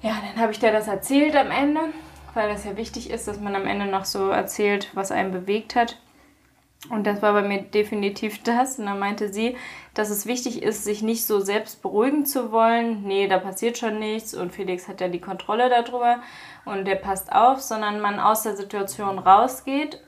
[0.00, 1.80] ja, dann habe ich dir das erzählt am Ende,
[2.34, 5.76] weil das ja wichtig ist, dass man am Ende noch so erzählt, was einen bewegt
[5.76, 5.98] hat.
[6.90, 8.78] Und das war bei mir definitiv das.
[8.78, 9.56] Und dann meinte sie,
[9.94, 13.02] dass es wichtig ist, sich nicht so selbst beruhigen zu wollen.
[13.04, 16.18] Nee, da passiert schon nichts und Felix hat ja die Kontrolle darüber
[16.64, 20.00] und der passt auf, sondern man aus der Situation rausgeht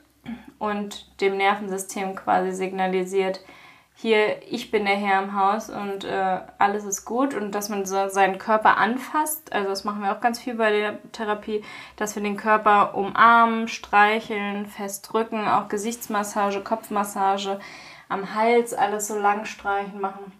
[0.59, 3.41] und dem Nervensystem quasi signalisiert,
[3.99, 7.83] hier, ich bin der Herr im Haus und äh, alles ist gut und dass man
[7.83, 11.63] so seinen Körper anfasst, also das machen wir auch ganz viel bei der Therapie,
[11.95, 17.59] dass wir den Körper umarmen, streicheln, festdrücken, auch Gesichtsmassage, Kopfmassage,
[18.07, 20.31] am Hals alles so lang streichen machen.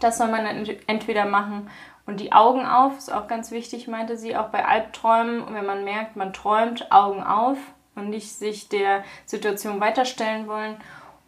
[0.00, 0.46] Das soll man
[0.86, 1.68] entweder machen
[2.06, 5.84] und die Augen auf, ist auch ganz wichtig, meinte sie, auch bei Albträumen, wenn man
[5.84, 7.58] merkt, man träumt, Augen auf
[7.94, 10.78] und nicht sich der Situation weiterstellen wollen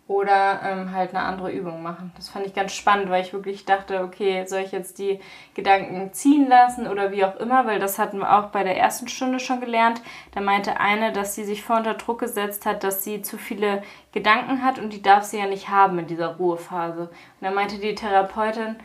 [0.09, 2.13] oder ähm, halt eine andere Übung machen.
[2.17, 5.21] Das fand ich ganz spannend, weil ich wirklich dachte, okay, soll ich jetzt die
[5.53, 9.07] Gedanken ziehen lassen oder wie auch immer, weil das hatten wir auch bei der ersten
[9.07, 10.01] Stunde schon gelernt.
[10.33, 13.83] Da meinte eine, dass sie sich vor unter Druck gesetzt hat, dass sie zu viele
[14.13, 17.03] Gedanken hat und die darf sie ja nicht haben in dieser Ruhephase.
[17.03, 17.11] Und
[17.43, 18.77] da meinte die Therapeutin,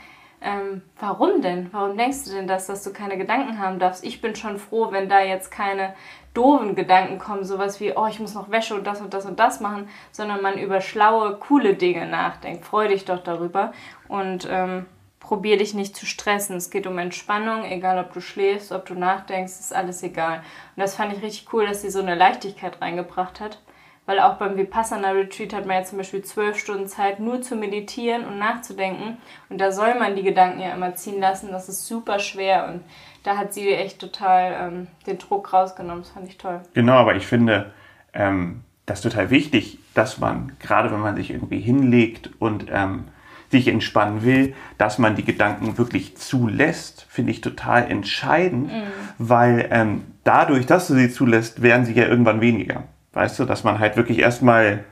[0.43, 1.69] ähm, warum denn?
[1.71, 4.03] Warum denkst du denn das, dass du keine Gedanken haben darfst?
[4.03, 5.93] Ich bin schon froh, wenn da jetzt keine
[6.33, 9.39] doofen Gedanken kommen, sowas wie, oh, ich muss noch Wäsche und das und das und
[9.39, 12.65] das machen, sondern man über schlaue, coole Dinge nachdenkt.
[12.65, 13.71] Freu dich doch darüber
[14.07, 14.85] und ähm,
[15.19, 16.57] probier dich nicht zu stressen.
[16.57, 20.39] Es geht um Entspannung, egal ob du schläfst, ob du nachdenkst, ist alles egal.
[20.75, 23.59] Und das fand ich richtig cool, dass sie so eine Leichtigkeit reingebracht hat.
[24.05, 27.55] Weil auch beim Vipassana Retreat hat man ja zum Beispiel zwölf Stunden Zeit, nur zu
[27.55, 29.17] meditieren und nachzudenken.
[29.49, 31.51] Und da soll man die Gedanken ja immer ziehen lassen.
[31.51, 32.67] Das ist super schwer.
[32.67, 32.83] Und
[33.23, 36.03] da hat sie echt total ähm, den Druck rausgenommen.
[36.03, 36.61] Das fand ich toll.
[36.73, 37.71] Genau, aber ich finde,
[38.13, 43.05] ähm, das ist total wichtig, dass man, gerade wenn man sich irgendwie hinlegt und ähm,
[43.51, 48.83] sich entspannen will, dass man die Gedanken wirklich zulässt, finde ich total entscheidend, mhm.
[49.19, 52.83] weil ähm, dadurch, dass du sie zulässt, werden sie ja irgendwann weniger.
[53.13, 54.83] Weißt du, dass man halt wirklich erstmal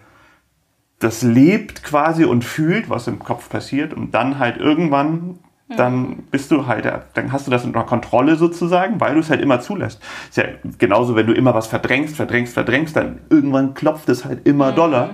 [1.00, 5.40] das lebt quasi und fühlt, was im Kopf passiert und dann halt irgendwann
[5.78, 9.42] dann bist du halt, dann hast du das unter Kontrolle sozusagen, weil du es halt
[9.42, 10.02] immer zulässt.
[10.30, 10.46] Ist ja
[10.78, 14.76] genauso, wenn du immer was verdrängst, verdrängst, verdrängst, dann irgendwann klopft es halt immer mhm.
[14.76, 15.10] doller.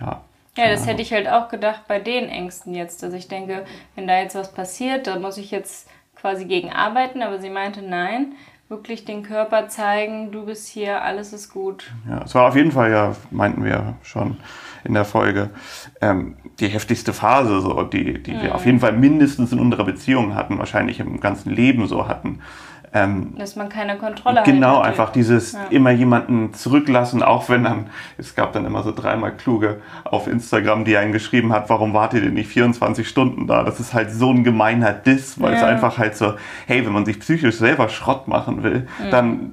[0.00, 0.22] Ja.
[0.56, 3.04] Ja, das hätte ich halt auch gedacht bei den Ängsten jetzt.
[3.04, 7.22] Also ich denke, wenn da jetzt was passiert, da muss ich jetzt quasi gegen arbeiten,
[7.22, 8.32] aber sie meinte, nein,
[8.68, 11.92] wirklich den Körper zeigen, du bist hier, alles ist gut.
[12.08, 14.38] Ja, es war auf jeden Fall, ja, meinten wir schon
[14.84, 15.50] in der Folge,
[16.00, 18.42] ähm, die heftigste Phase, so, die, die mhm.
[18.42, 22.40] wir auf jeden Fall mindestens in unserer Beziehung hatten, wahrscheinlich im ganzen Leben so hatten.
[22.96, 24.46] Ähm, Dass man keine Kontrolle hat.
[24.46, 25.66] Genau, einfach dieses ja.
[25.68, 30.86] immer jemanden zurücklassen, auch wenn dann, es gab dann immer so dreimal kluge auf Instagram,
[30.86, 33.64] die einen geschrieben hat, warum wartet ihr nicht 24 Stunden da?
[33.64, 35.58] Das ist halt so ein gemeiner Diss, weil ja.
[35.58, 36.34] es einfach halt so,
[36.66, 39.10] hey, wenn man sich psychisch selber Schrott machen will, mhm.
[39.10, 39.52] dann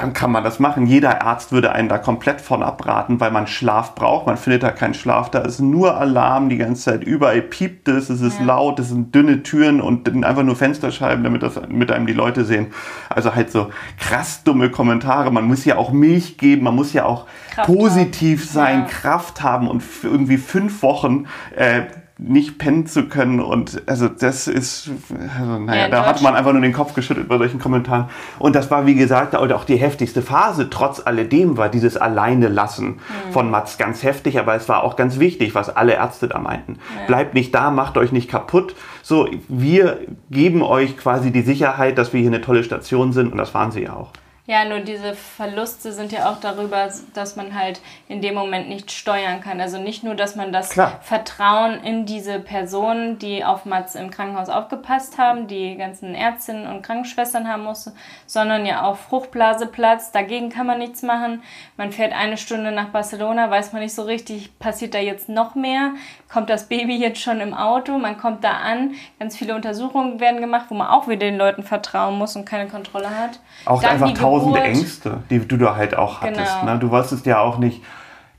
[0.00, 0.86] dann kann man das machen.
[0.86, 4.26] Jeder Arzt würde einen da komplett von abraten, weil man Schlaf braucht.
[4.26, 5.28] Man findet da keinen Schlaf.
[5.30, 7.04] Da ist nur Alarm die ganze Zeit.
[7.04, 8.46] Überall piept es, es ist ja.
[8.46, 12.44] laut, es sind dünne Türen und einfach nur Fensterscheiben, damit, das, mit einem die Leute
[12.44, 12.68] sehen.
[13.08, 15.32] Also halt so krass dumme Kommentare.
[15.32, 18.52] Man muss ja auch Milch geben, man muss ja auch Kraft positiv haben.
[18.52, 18.86] sein, ja.
[18.86, 21.26] Kraft haben und irgendwie fünf Wochen
[21.56, 21.82] äh,
[22.18, 23.40] nicht pennen zu können.
[23.40, 24.90] Und also das ist,
[25.38, 28.06] also, naja, ja, da hat man einfach nur den Kopf geschüttelt bei solchen Kommentaren.
[28.40, 30.68] Und das war, wie gesagt, auch die heftigste Phase.
[30.68, 33.32] Trotz alledem war dieses Alleine lassen mhm.
[33.32, 36.78] von Mats ganz heftig, aber es war auch ganz wichtig, was alle Ärzte da meinten.
[36.98, 37.06] Ja.
[37.06, 38.74] Bleibt nicht da, macht euch nicht kaputt.
[39.02, 40.00] So, wir
[40.30, 43.70] geben euch quasi die Sicherheit, dass wir hier eine tolle Station sind und das waren
[43.70, 44.12] sie ja auch.
[44.48, 48.90] Ja, nur diese Verluste sind ja auch darüber, dass man halt in dem Moment nicht
[48.90, 49.60] steuern kann.
[49.60, 51.00] Also nicht nur, dass man das Klar.
[51.02, 56.80] Vertrauen in diese Personen, die auf Mats im Krankenhaus aufgepasst haben, die ganzen Ärztinnen und
[56.80, 57.92] Krankenschwestern haben musste,
[58.24, 60.12] sondern ja auch Fruchtblaseplatz.
[60.12, 61.42] Dagegen kann man nichts machen.
[61.76, 65.56] Man fährt eine Stunde nach Barcelona, weiß man nicht so richtig, passiert da jetzt noch
[65.56, 65.90] mehr?
[66.28, 67.96] Kommt das Baby jetzt schon im Auto?
[67.96, 71.62] Man kommt da an, ganz viele Untersuchungen werden gemacht, wo man auch wieder den Leuten
[71.62, 73.40] vertrauen muss und keine Kontrolle hat.
[73.64, 76.60] Auch Dann einfach tausende Ängste, die du da halt auch hattest.
[76.60, 76.72] Genau.
[76.72, 76.78] Ne?
[76.78, 77.82] Du wusstest ja auch nicht,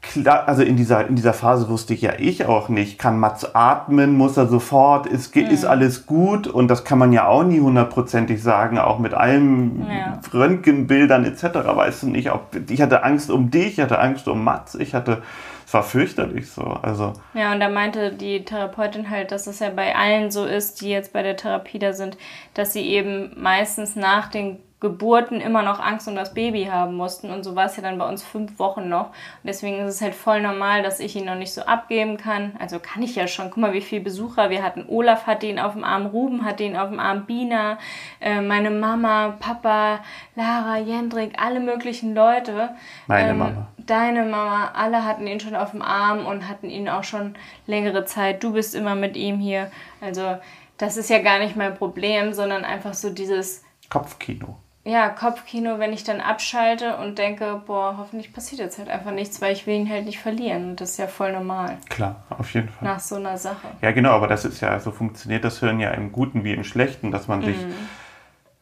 [0.02, 3.56] klar, also in dieser, in dieser Phase wusste ich ja ich auch nicht, kann Mats
[3.56, 5.48] atmen, muss er sofort, ist, mhm.
[5.48, 9.88] ist alles gut und das kann man ja auch nie hundertprozentig sagen, auch mit allen
[9.90, 10.20] ja.
[10.34, 11.44] Röntgenbildern etc.
[11.44, 14.94] Weißt du nicht, ob, ich hatte Angst um dich, ich hatte Angst um Mats, ich
[14.94, 15.22] hatte,
[15.66, 17.14] es war fürchterlich so, also.
[17.34, 20.90] Ja, und da meinte die Therapeutin halt, dass es ja bei allen so ist, die
[20.90, 22.18] jetzt bei der Therapie da sind,
[22.54, 27.32] dass sie eben meistens nach den Geburten immer noch Angst um das Baby haben mussten.
[27.32, 29.08] Und so war es ja dann bei uns fünf Wochen noch.
[29.08, 32.54] Und deswegen ist es halt voll normal, dass ich ihn noch nicht so abgeben kann.
[32.60, 33.50] Also kann ich ja schon.
[33.50, 34.86] Guck mal, wie viele Besucher wir hatten.
[34.88, 37.78] Olaf hatte ihn auf dem Arm, Ruben hatte ihn auf dem Arm, Bina,
[38.22, 40.00] äh, meine Mama, Papa,
[40.36, 42.70] Lara, Jendrik, alle möglichen Leute.
[43.08, 43.68] Meine ähm, Mama.
[43.78, 47.36] Deine Mama, alle hatten ihn schon auf dem Arm und hatten ihn auch schon
[47.68, 48.44] längere Zeit.
[48.44, 49.72] Du bist immer mit ihm hier.
[50.00, 50.38] Also
[50.78, 54.56] das ist ja gar nicht mein Problem, sondern einfach so dieses Kopfkino
[54.86, 59.42] ja, Kopfkino, wenn ich dann abschalte und denke, boah, hoffentlich passiert jetzt halt einfach nichts,
[59.42, 60.72] weil ich will ihn halt nicht verlieren.
[60.72, 61.78] Und das ist ja voll normal.
[61.90, 62.88] Klar, auf jeden Fall.
[62.88, 63.68] Nach so einer Sache.
[63.82, 66.64] Ja, genau, aber das ist ja, so funktioniert das Hören ja im Guten wie im
[66.64, 67.74] Schlechten, dass man sich mhm.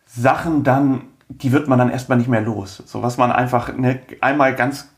[0.05, 2.77] Sachen dann, die wird man dann erstmal nicht mehr los.
[2.85, 4.89] So was man einfach ne, einmal ganz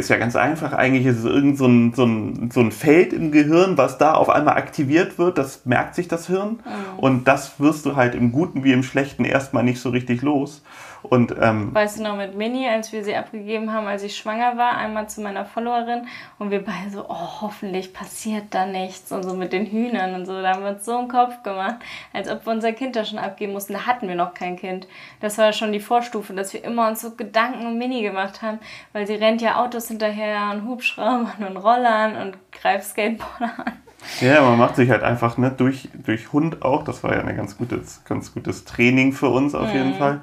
[0.00, 0.72] ist ja ganz einfach.
[0.72, 4.14] Eigentlich ist es irgend so ein, so, ein, so ein Feld im Gehirn, was da
[4.14, 5.36] auf einmal aktiviert wird.
[5.36, 6.60] Das merkt sich das Hirn.
[6.64, 6.98] Mhm.
[6.98, 10.62] Und das wirst du halt im Guten wie im Schlechten erstmal nicht so richtig los.
[11.02, 14.56] Und, ähm, weißt du noch mit Mini, als wir sie abgegeben haben, als ich schwanger
[14.56, 16.06] war, einmal zu meiner Followerin
[16.38, 20.26] und wir beide so, oh, hoffentlich passiert da nichts und so mit den Hühnern und
[20.26, 20.40] so.
[20.40, 21.76] Da haben wir uns so einen Kopf gemacht,
[22.12, 23.72] als ob wir unser Kind da schon abgeben mussten.
[23.72, 24.86] Da hatten wir noch kein Kind.
[25.20, 28.58] Das war schon die Vorstufe, dass wir immer uns so Gedanken um Mini gemacht haben,
[28.92, 33.72] weil sie rennt ja Autos hinterher und Hubschraubern und Rollern und greift Skateboarder an.
[34.20, 36.82] Ja, man macht sich halt einfach ne, durch, durch Hund auch.
[36.82, 39.78] Das war ja ein ganz gutes, ganz gutes Training für uns auf mhm.
[39.78, 40.20] jeden Fall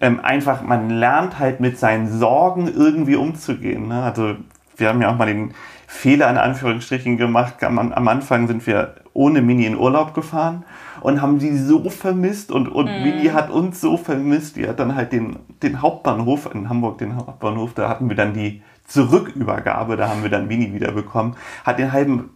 [0.00, 3.88] ähm, einfach, man lernt halt mit seinen Sorgen irgendwie umzugehen.
[3.88, 4.02] Ne?
[4.02, 4.36] Also
[4.76, 5.54] wir haben ja auch mal den
[5.86, 7.62] Fehler in Anführungsstrichen gemacht.
[7.62, 10.64] Am, am Anfang sind wir ohne Mini in Urlaub gefahren
[11.00, 13.02] und haben sie so vermisst und, und mhm.
[13.02, 14.56] Mini hat uns so vermisst.
[14.56, 18.34] Die hat dann halt den, den Hauptbahnhof in Hamburg, den Hauptbahnhof, da hatten wir dann
[18.34, 22.30] die Zurückübergabe, da haben wir dann Mini wieder bekommen, hat den halben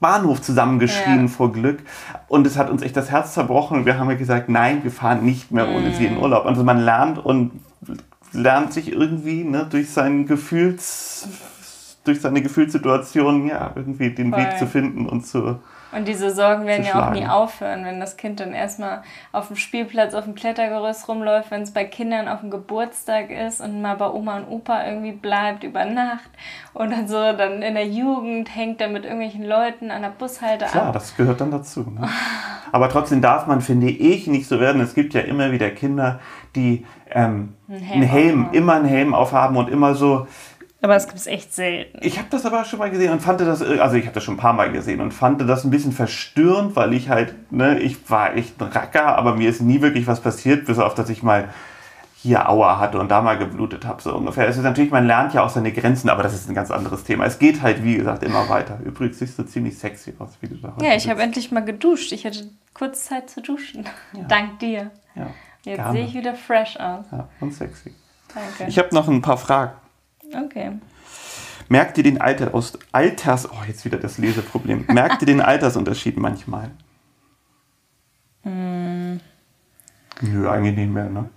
[0.00, 1.28] Bahnhof zusammengeschrien ja.
[1.28, 1.80] vor Glück.
[2.28, 3.78] Und es hat uns echt das Herz zerbrochen.
[3.78, 5.94] Und wir haben ja gesagt, nein, wir fahren nicht mehr ohne mm.
[5.94, 6.22] sie in mhm.
[6.22, 6.46] Urlaub.
[6.46, 7.52] Also man lernt und
[8.32, 11.28] lernt sich irgendwie ne, durch seinen Gefühls,
[12.04, 14.40] durch seine Gefühlssituation ja irgendwie den Voll.
[14.40, 15.58] Weg zu finden und zu
[15.92, 19.56] und diese Sorgen werden ja auch nie aufhören, wenn das Kind dann erstmal auf dem
[19.56, 23.96] Spielplatz, auf dem Klettergerüst rumläuft, wenn es bei Kindern auf dem Geburtstag ist und mal
[23.96, 26.30] bei Oma und Opa irgendwie bleibt über Nacht
[26.74, 30.66] und dann so dann in der Jugend hängt er mit irgendwelchen Leuten an der Bushalte
[30.66, 30.92] Klar, ab.
[30.92, 31.80] das gehört dann dazu.
[31.80, 32.08] Ne?
[32.70, 34.80] Aber trotzdem darf man, finde ich, nicht so werden.
[34.80, 36.20] Es gibt ja immer wieder Kinder,
[36.54, 40.26] die ähm, einen Helm, einen Helm immer einen Helm aufhaben und immer so
[40.80, 41.98] aber es gibt es echt selten.
[42.02, 44.34] Ich habe das aber schon mal gesehen und fand das, also ich habe das schon
[44.34, 48.08] ein paar Mal gesehen und fand das ein bisschen verstörend, weil ich halt, ne, ich
[48.08, 51.22] war echt ein Racker, aber mir ist nie wirklich was passiert, bis auf, dass ich
[51.22, 51.48] mal
[52.20, 54.48] hier Aua hatte und da mal geblutet habe, so ungefähr.
[54.48, 57.04] Es ist natürlich, man lernt ja auch seine Grenzen, aber das ist ein ganz anderes
[57.04, 57.24] Thema.
[57.24, 58.78] Es geht halt, wie gesagt, immer weiter.
[58.84, 61.64] Übrigens siehst du ziemlich sexy aus, wie du da heute Ja, ich habe endlich mal
[61.64, 62.10] geduscht.
[62.10, 63.84] Ich hatte kurz Zeit zu duschen.
[64.12, 64.22] Ja.
[64.28, 64.90] Dank dir.
[65.14, 65.28] Ja.
[65.64, 67.06] Jetzt sehe ich wieder fresh aus.
[67.12, 67.94] Ja, und sexy.
[68.34, 68.68] Danke.
[68.68, 69.72] Ich habe noch ein paar Fragen.
[70.34, 70.72] Okay.
[71.68, 76.16] Merkt ihr den Alter aus Alters, oh jetzt wieder das Leseproblem, merkt ihr den Altersunterschied
[76.16, 76.70] manchmal?
[78.44, 79.18] Mm.
[80.20, 81.28] Nö, eigentlich nicht mehr, ne?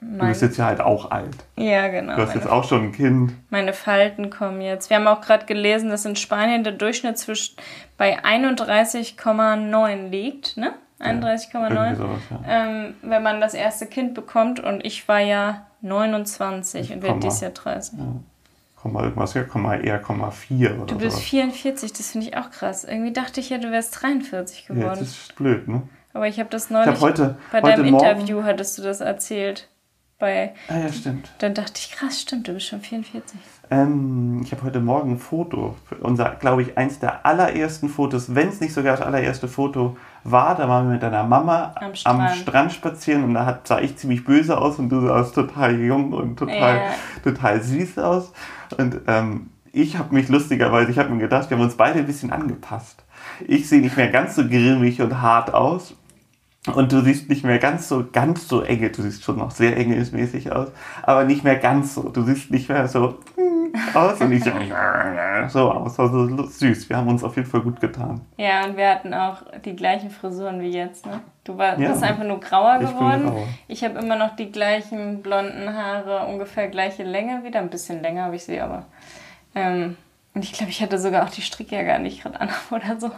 [0.00, 1.34] Du bist jetzt ja halt auch alt.
[1.56, 2.16] Ja, genau.
[2.16, 3.32] Du hast jetzt auch schon ein Kind.
[3.50, 4.90] Meine Falten kommen jetzt.
[4.90, 7.56] Wir haben auch gerade gelesen, dass in Spanien der Durchschnitt zwischen
[7.96, 10.74] bei 31,9 liegt, ne?
[11.00, 11.70] 31,9.
[11.70, 12.40] Irgendwie sowas, ja.
[12.46, 17.20] ähm, wenn man das erste Kind bekommt und ich war ja 29 und werde Komma.
[17.20, 17.98] dieses Jahr 30.
[18.80, 21.24] Komm mal irgendwas her, komm mal eher, komm mal 4 oder Du bist sowas.
[21.28, 22.84] 44, das finde ich auch krass.
[22.84, 24.98] Irgendwie dachte ich ja, du wärst 43 Ja, geworden.
[25.00, 25.82] das ist blöd, ne?
[26.12, 28.82] Aber ich habe das Ich neulich habe heute, bei heute deinem Morgen, Interview hattest du
[28.82, 29.68] das erzählt.
[30.18, 31.28] Bei, Ah ja, stimmt.
[31.38, 33.38] dann dachte ich, krass, stimmt, du bist schon 44.
[33.70, 38.48] Ähm, ich habe heute Morgen ein Foto, unser, glaube ich, eins der allerersten Fotos, wenn
[38.48, 42.30] es nicht sogar das allererste Foto war, da waren wir mit deiner Mama Am Strand.
[42.36, 46.12] Strand spazieren und da hat, sah ich ziemlich böse aus und du sahst total jung
[46.12, 46.82] und total, Ja.
[47.22, 48.32] total süß aus.
[48.78, 52.06] Und ähm, ich habe mich lustigerweise, ich habe mir gedacht, wir haben uns beide ein
[52.06, 53.04] bisschen angepasst.
[53.46, 55.94] Ich sehe nicht mehr ganz so grimmig und hart aus.
[56.72, 59.76] Und du siehst nicht mehr ganz so, ganz so enge, du siehst schon noch sehr
[59.76, 60.68] engelsmäßig aus,
[61.02, 62.08] aber nicht mehr ganz so.
[62.08, 64.50] Du siehst nicht mehr so hm, aus und ich so,
[65.48, 66.00] so aus.
[66.00, 66.88] Also süß.
[66.88, 68.22] Wir haben uns auf jeden Fall gut getan.
[68.38, 71.20] Ja, und wir hatten auch die gleichen Frisuren wie jetzt, ne?
[71.44, 71.90] Du war, Ja.
[71.90, 73.26] bist einfach nur grauer Ich geworden.
[73.26, 73.46] grauer.
[73.68, 77.58] Ich habe immer noch die gleichen blonden Haare, ungefähr gleiche Länge wieder.
[77.60, 78.86] Ein bisschen länger habe ich sie, aber.
[79.54, 79.98] Ähm,
[80.34, 83.10] und ich glaube, ich hatte sogar auch die Strickjacke nicht gerade an oder so.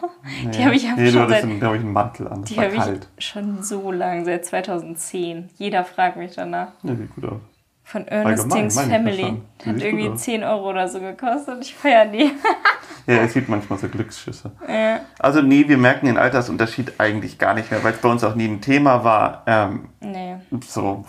[0.55, 2.45] Die habe ich einfach nee, du schon hattest, seit, glaube ich, einen Mantel an.
[2.45, 5.49] Die habe ich schon so lang, seit 2010.
[5.57, 6.69] Jeder fragt mich danach.
[6.83, 7.41] Ja, sieht gut aus.
[7.85, 9.41] Von ich ja Family.
[9.64, 10.23] Die Hat irgendwie gut aus.
[10.23, 11.59] 10 Euro oder so gekostet.
[11.62, 12.33] Ich feiere die.
[13.07, 14.51] Ja, es gibt manchmal so Glücksschüsse.
[14.69, 15.01] ja.
[15.21, 18.35] Also nee, wir merken den Altersunterschied eigentlich gar nicht mehr, weil es bei uns auch
[18.35, 19.43] nie ein Thema war.
[19.47, 20.35] Ähm, Nee.
[20.67, 21.05] so,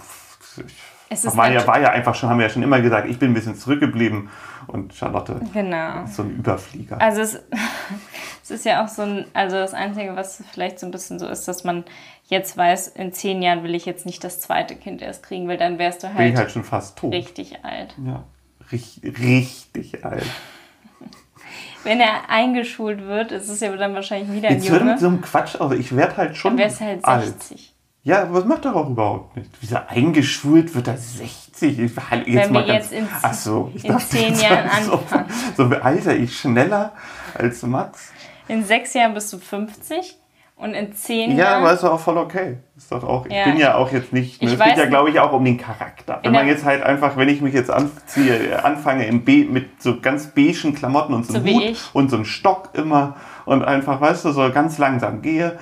[1.10, 2.80] Es ich ist war ja, natu- war ja einfach schon, haben wir ja schon immer
[2.80, 4.30] gesagt, ich bin ein bisschen zurückgeblieben
[4.68, 6.04] und Charlotte Genau.
[6.04, 7.00] ist so ein Überflieger.
[7.02, 7.36] Also es,
[8.44, 11.28] es ist ja auch so ein, also das Einzige, was vielleicht so ein bisschen so
[11.28, 11.84] ist, dass man
[12.26, 15.58] jetzt weiß, in zehn Jahren will ich jetzt nicht das zweite Kind erst kriegen, weil
[15.58, 17.14] dann wärst du bin halt, ich halt schon fast tot.
[17.14, 17.96] richtig alt.
[18.06, 18.24] Ja,
[18.72, 20.26] richtig, richtig alt.
[21.84, 25.08] Wenn er eingeschult wird, ist es ja dann wahrscheinlich wieder ein Jetzt Junge, mit so
[25.08, 25.72] einem Quatsch aus.
[25.74, 27.26] Ich werde halt schon dann wärst du halt alt.
[27.44, 27.74] 60.
[28.08, 29.50] Ja, aber das macht doch auch überhaupt nicht.
[29.60, 31.78] Wieso eingeschult wird er 60?
[31.78, 34.70] Ich, halt jetzt Wenn mal wir ganz, jetzt in- ach so, ich in zehn Jahren
[34.86, 35.26] so, anfangen.
[35.58, 36.94] So alter ich schneller
[37.34, 38.14] als Max.
[38.48, 40.18] In sechs Jahren bist du 50
[40.56, 41.64] und in zehn Ja, Jahren...
[41.64, 42.60] aber ist doch auch voll okay.
[42.78, 43.44] Ist doch auch, ich Ja.
[43.44, 45.58] bin ja auch jetzt nicht, ne, Ich es geht ja glaube ich auch um den
[45.58, 46.22] Charakter.
[46.24, 50.00] Wenn man jetzt halt einfach, wenn ich mich jetzt anziehe, anfange in Be mit so
[50.00, 51.82] ganz beigen Klamotten und so So einem Hut ich.
[51.94, 55.60] und so einem Stock immer und einfach, weißt du, so ganz langsam gehe,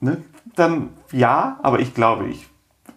[0.00, 0.18] ne,
[0.56, 2.46] dann ja, aber ich glaube, ich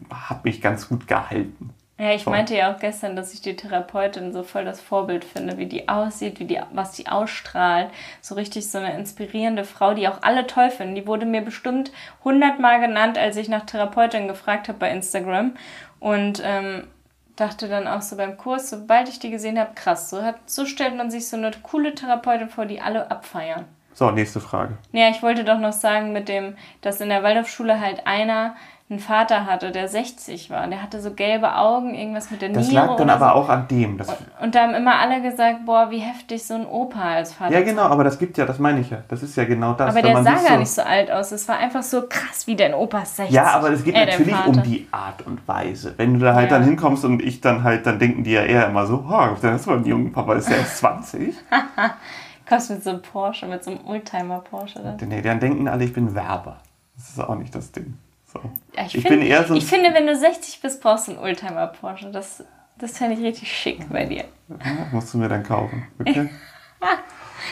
[0.10, 1.74] habe mich ganz gut gehalten.
[2.00, 2.32] Ja, ich So.
[2.32, 5.88] meinte ja auch gestern, dass ich die Therapeutin so voll das Vorbild finde, wie die
[5.88, 7.92] aussieht, wie die, was die ausstrahlt.
[8.20, 10.96] So richtig so eine inspirierende Frau, die auch alle toll finden.
[10.96, 11.92] Die wurde mir bestimmt
[12.24, 15.54] hundertmal genannt, als ich nach Therapeutin gefragt habe bei Instagram.
[16.00, 16.88] Und ähm,
[17.36, 20.66] dachte dann auch so beim Kurs, sobald ich die gesehen habe, krass, so, hat, so
[20.66, 23.66] stellt man sich so eine coole Therapeutin vor, die alle abfeiern.
[23.94, 24.74] So, nächste Frage.
[24.92, 28.56] Ja, ich wollte doch noch sagen mit dem, dass in der Waldorfschule halt einer
[28.90, 30.68] einen Vater hatte, der 60 war.
[30.68, 33.32] Der hatte so gelbe Augen, irgendwas mit der Das Niere lag dann aber so.
[33.34, 33.98] auch an dem.
[33.98, 37.54] Das, Und da haben immer alle gesagt, boah, wie heftig so ein Opa als Vater
[37.54, 38.98] ja, genau, aber das gibt ja, das meine ich ja.
[39.08, 39.90] Das ist ja genau das.
[39.90, 41.32] Aber der sah gar so, nicht so alt aus.
[41.32, 43.34] Es war einfach so krass, wie dein Opa ist 60.
[43.34, 45.94] Ja, aber es geht Äh, natürlich um die Art und Weise.
[45.98, 46.58] Wenn du da halt Ja.
[46.58, 49.56] dann hinkommst und ich dann halt, dann denken die ja eher immer so, oh, der
[49.56, 51.36] ist so ein junger Papa, ist ja erst 20.
[52.48, 54.80] Kommst mit so einem Porsche, mit so einem Oldtimer Porsche.
[54.82, 55.08] Dann.
[55.10, 56.58] nee, dann denken alle, ich bin Werber.
[56.96, 57.98] Das ist auch nicht das Ding.
[58.26, 58.40] So.
[58.76, 61.12] Ja, ich ich find- bin eher so Ich finde, wenn du 60 bist, brauchst du
[61.14, 62.12] einen Oldtimer Porsche.
[62.12, 62.44] Das,
[62.78, 64.26] das fände ich richtig schick bei dir.
[64.50, 65.88] Ja, musst du mir dann kaufen.
[66.00, 66.30] Okay?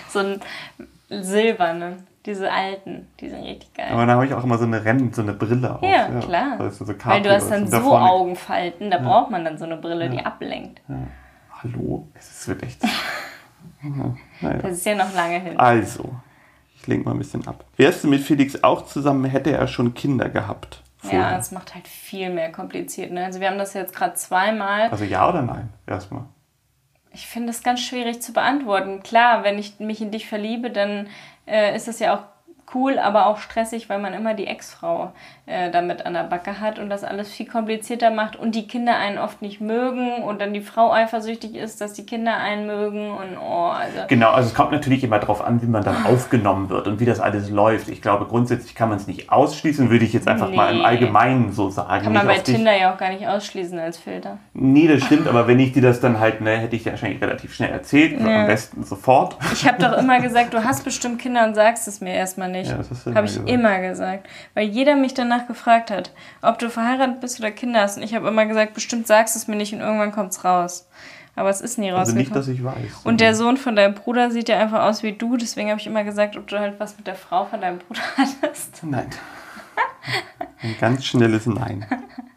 [0.10, 0.42] So einen
[1.10, 2.08] silbernen.
[2.26, 3.88] Diese alten, die sind richtig geil.
[3.92, 5.82] Aber dann habe ich auch immer so eine Rennen, so eine Brille auf.
[5.82, 6.60] Ja, klar.
[6.60, 9.66] Weißt du, so Weil du hast dann so vorne- Augenfalten, da braucht man dann so
[9.66, 10.82] eine Brille, die ablenkt.
[11.64, 12.08] Hallo?
[12.14, 12.82] Es wird echt.
[13.84, 14.62] Ja, naja.
[14.62, 15.58] Das ist ja noch lange hin.
[15.58, 16.10] Also,
[16.76, 17.66] ich lenke mal ein bisschen ab.
[17.78, 20.82] Wärst du mit Felix auch zusammen, hätte er schon Kinder gehabt?
[21.04, 21.38] Ja, vorher?
[21.38, 23.12] das macht halt viel mehr kompliziert.
[23.12, 23.26] Ne?
[23.26, 24.90] Also wir haben das jetzt gerade zweimal.
[24.90, 25.70] Also ja oder nein?
[25.88, 26.26] Erstmal.
[27.14, 29.04] Ich finde das ganz schwierig zu beantworten.
[29.04, 31.08] Klar, wenn ich mich in dich verliebe, dann
[31.46, 32.24] äh, ist das ja auch
[32.74, 35.12] cool, aber auch stressig, weil man immer die Ex-Frau
[35.46, 38.96] äh, damit an der Backe hat und das alles viel komplizierter macht und die Kinder
[38.98, 43.12] einen oft nicht mögen und dann die Frau eifersüchtig ist, dass die Kinder einen mögen
[43.12, 46.70] und oh, also Genau, also es kommt natürlich immer darauf an, wie man dann aufgenommen
[46.70, 47.90] wird und wie das alles läuft.
[47.90, 50.86] Ich glaube, grundsätzlich kann man es nicht ausschließen, würde ich jetzt einfach mal im Nee.
[50.86, 52.04] Allgemeinen so sagen.
[52.06, 54.38] kann man Nicht bei Tinder ja auch gar nicht ausschließen als Filter.
[54.54, 57.22] Nee, das stimmt, aber wenn ich dir das dann halt, ne, hätte ich dir wahrscheinlich
[57.22, 58.42] relativ schnell erzählt, Ja.
[58.42, 59.38] am besten sofort.
[59.54, 62.61] Ich habe doch immer gesagt, du hast bestimmt Kinder und sagst es mir erstmal nicht.
[62.62, 62.72] Nicht.
[62.72, 63.50] Ja, das hast du habe ich gesagt.
[63.50, 64.28] immer gesagt.
[64.54, 67.98] Weil jeder mich danach gefragt hat, ob du verheiratet bist oder Kinder hast.
[67.98, 70.88] Und ich habe immer gesagt, bestimmt sagst es mir nicht und irgendwann kommt's raus.
[71.36, 72.24] Aber es ist nie Also rausgekommen.
[72.24, 73.02] nicht, dass ich weiß.
[73.06, 75.88] und der Sohn von deinem Bruder sieht ja einfach aus wie du, deswegen habe ich
[75.88, 78.84] immer gesagt, ob du halt was mit der Frau von deinem Bruder hattest.
[78.84, 79.08] Nein.
[80.62, 81.86] Ein ganz schnelles Nein.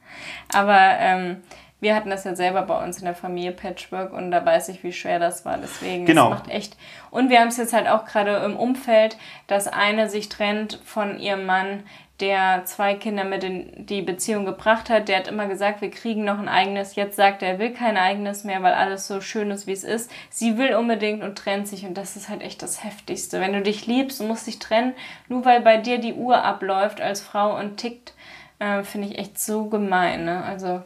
[0.52, 1.36] Aber ähm,
[1.84, 4.82] wir hatten das ja selber bei uns in der Familie Patchwork und da weiß ich,
[4.82, 5.56] wie schwer das war.
[5.58, 6.30] Deswegen, Genau.
[6.30, 6.76] das macht echt.
[7.12, 9.16] Und wir haben es jetzt halt auch gerade im Umfeld,
[9.46, 11.84] dass eine sich trennt von ihrem Mann,
[12.20, 15.08] der zwei Kinder mit in die Beziehung gebracht hat.
[15.08, 16.94] Der hat immer gesagt, wir kriegen noch ein eigenes.
[16.94, 19.82] Jetzt sagt er, er will kein eigenes mehr, weil alles so schön ist, wie es
[19.82, 20.10] ist.
[20.30, 23.40] Sie will unbedingt und trennt sich und das ist halt echt das Heftigste.
[23.40, 24.94] Wenn du dich liebst und musst dich trennen,
[25.28, 28.14] nur weil bei dir die Uhr abläuft als Frau und tickt,
[28.60, 30.24] äh, finde ich echt so gemein.
[30.24, 30.44] Ne?
[30.44, 30.82] Also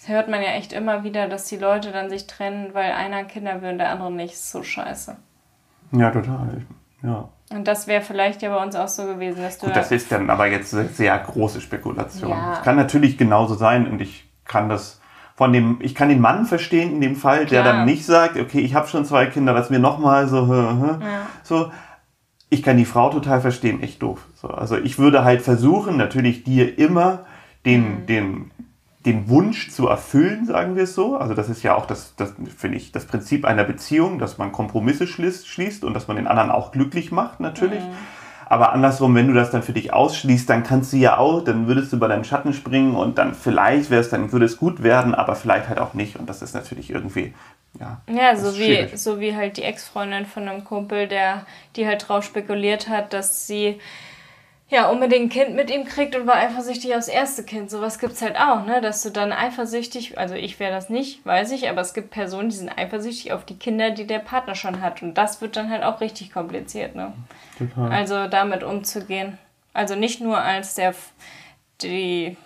[0.00, 3.24] das hört man ja echt immer wieder, dass die Leute dann sich trennen, weil einer
[3.24, 4.38] Kinder will und der andere nicht.
[4.38, 5.14] So scheiße.
[5.92, 6.62] Ja, total.
[7.02, 7.28] Ja.
[7.50, 10.10] Und das wäre vielleicht ja bei uns auch so gewesen, dass du Gut, das ist
[10.10, 12.30] dann aber jetzt eine sehr große Spekulation.
[12.30, 12.54] Ja.
[12.54, 15.00] Es kann natürlich genauso sein und ich kann das
[15.34, 17.74] von dem, ich kann den Mann verstehen in dem Fall, der Klar.
[17.74, 20.98] dann nicht sagt, okay, ich habe schon zwei Kinder, lass mir nochmal so, hä,
[21.42, 21.70] so.
[22.52, 24.26] Ich kann die Frau total verstehen, echt doof.
[24.34, 27.26] So, also ich würde halt versuchen, natürlich dir immer
[27.64, 28.50] den, den,
[29.06, 31.16] den Wunsch zu erfüllen, sagen wir es so.
[31.16, 34.52] Also das ist ja auch das, das finde ich, das Prinzip einer Beziehung, dass man
[34.52, 37.82] Kompromisse schließt, schließt und dass man den anderen auch glücklich macht, natürlich.
[38.50, 41.68] Aber andersrum, wenn du das dann für dich ausschließt, dann kannst du ja auch, dann
[41.68, 44.82] würdest du über deinen Schatten springen und dann vielleicht wäre es, dann würde es gut
[44.82, 46.16] werden, aber vielleicht halt auch nicht.
[46.16, 47.32] Und das ist natürlich irgendwie,
[47.78, 48.00] ja.
[48.12, 48.98] Ja, so wie, schwierig.
[48.98, 51.46] so wie halt die Ex-Freundin von einem Kumpel, der,
[51.76, 53.78] die halt drauf spekuliert hat, dass sie
[54.70, 57.70] ja unbedingt ein Kind mit ihm kriegt und war eifersüchtig aufs erste Kind.
[57.70, 58.80] Sowas gibt's halt auch, ne?
[58.80, 62.48] Dass du dann eifersüchtig, also ich wäre das nicht, weiß ich, aber es gibt Personen,
[62.48, 65.02] die sind eifersüchtig auf die Kinder, die der Partner schon hat.
[65.02, 67.12] Und das wird dann halt auch richtig kompliziert, ne?
[67.58, 67.92] Total.
[67.92, 69.38] Also damit umzugehen.
[69.72, 70.94] Also nicht nur als der
[71.82, 72.36] die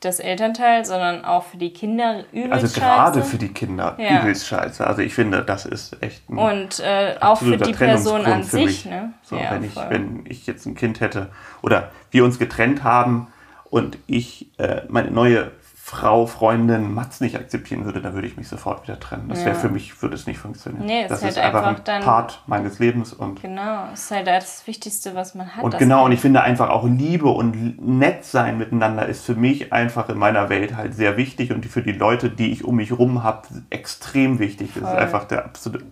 [0.00, 3.30] das Elternteil, sondern auch für die Kinder übelst Also gerade scheiße.
[3.30, 4.20] für die Kinder Ja.
[4.20, 4.86] übelst scheiße.
[4.86, 8.86] Also ich finde, das ist echt ein Und äh, auch für die Person an sich,
[8.86, 9.12] ne?
[9.22, 9.86] So, Ja, wenn, ich, voll.
[9.90, 11.28] wenn ich jetzt ein Kind hätte
[11.62, 13.28] oder wir uns getrennt haben
[13.68, 15.50] und ich äh, meine neue
[15.90, 19.28] Frau, Freundin Mats nicht akzeptieren würde, dann würde ich mich sofort wieder trennen.
[19.28, 19.60] Das wäre Ja.
[19.60, 20.86] für mich, würde es nicht funktionieren.
[20.86, 23.86] Nee, es das ist halt ist einfach einfach ein dann- Part meines Lebens und Genau,
[23.90, 25.64] das ist halt das Wichtigste, was man hat.
[25.64, 29.72] und genau, und ich finde einfach auch Liebe und nett sein miteinander ist für mich
[29.72, 32.92] einfach in meiner Welt halt sehr wichtig und für die Leute, die ich um mich
[32.96, 34.70] rum habe, extrem wichtig.
[34.74, 34.96] Das ist Voll.
[34.98, 35.84] einfach der absolute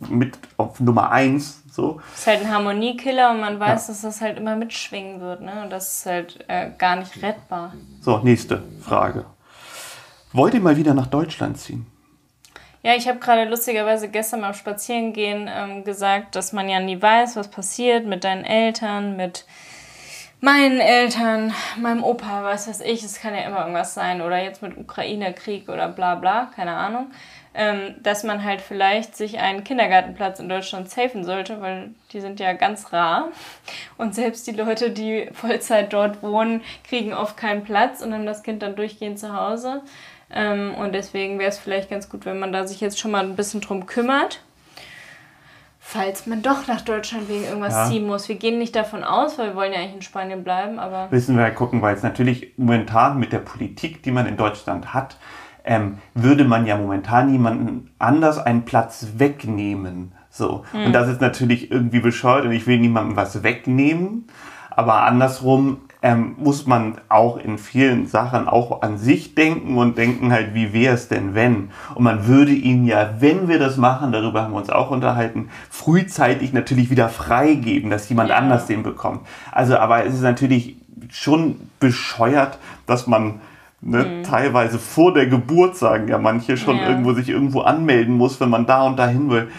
[0.00, 2.00] mit auf Nummer eins so.
[2.10, 5.62] Das ist halt ein Harmoniekiller und man weiß, dass das halt immer mitschwingen wird, ne?
[5.62, 7.72] Und das ist halt äh, gar nicht rettbar.
[8.00, 9.24] So, nächste Frage.
[10.32, 11.86] Wollt ihr mal wieder nach Deutschland ziehen?
[12.82, 17.36] Ja, ich habe gerade lustigerweise gestern beim Spazierengehen ähm, gesagt, dass man ja nie weiß,
[17.36, 19.44] was passiert mit deinen Eltern, mit
[20.40, 24.20] meinen Eltern, meinem Opa, was weiß ich, es kann ja immer irgendwas sein.
[24.20, 27.12] Oder jetzt mit Ukraine-Krieg oder bla bla, keine Ahnung.
[27.60, 32.38] Ähm, dass man halt vielleicht sich einen Kindergartenplatz in Deutschland safen sollte, weil die sind
[32.38, 33.30] ja ganz rar.
[33.96, 38.44] Und selbst die Leute, die Vollzeit dort wohnen, kriegen oft keinen Platz und haben das
[38.44, 39.82] Kind dann durchgehend zu Hause.
[40.32, 43.24] Ähm, und deswegen wäre es vielleicht ganz gut, wenn man da sich jetzt schon mal
[43.24, 44.40] ein bisschen drum kümmert.
[45.80, 47.86] Falls man doch nach Deutschland wegen irgendwas Ja.
[47.88, 48.28] ziehen muss.
[48.28, 51.36] Wir gehen nicht davon aus, weil wir wollen ja eigentlich in Spanien bleiben, aber Müssen
[51.36, 55.16] wir halt gucken, weil es natürlich momentan mit der Politik, die man in Deutschland hat,
[55.68, 60.12] ähm, würde man ja momentan jemanden anders einen Platz wegnehmen.
[60.30, 60.64] So.
[60.72, 64.24] Und das ist natürlich irgendwie bescheuert und ich will niemandem was wegnehmen.
[64.70, 70.32] Aber andersrum ähm, muss man auch in vielen Sachen auch an sich denken und denken
[70.32, 71.70] halt, wie wäre es denn, wenn?
[71.94, 75.50] Und man würde ihn ja, wenn wir das machen, darüber haben wir uns auch unterhalten,
[75.68, 78.36] frühzeitig natürlich wieder freigeben, dass jemand Ja.
[78.36, 79.20] anders den bekommt.
[79.52, 80.76] Also, aber es ist natürlich
[81.10, 83.40] schon bescheuert, dass man
[83.80, 86.88] ne, teilweise vor der Geburt, sagen ja manche, schon Ja.
[86.88, 89.50] irgendwo sich irgendwo anmelden muss, wenn man da und dahin will.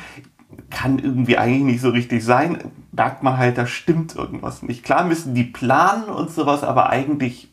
[0.70, 2.58] Kann irgendwie eigentlich nicht so richtig sein.
[2.92, 4.84] Merkt man halt, da stimmt irgendwas nicht.
[4.84, 7.50] Klar müssen die planen und sowas, aber eigentlich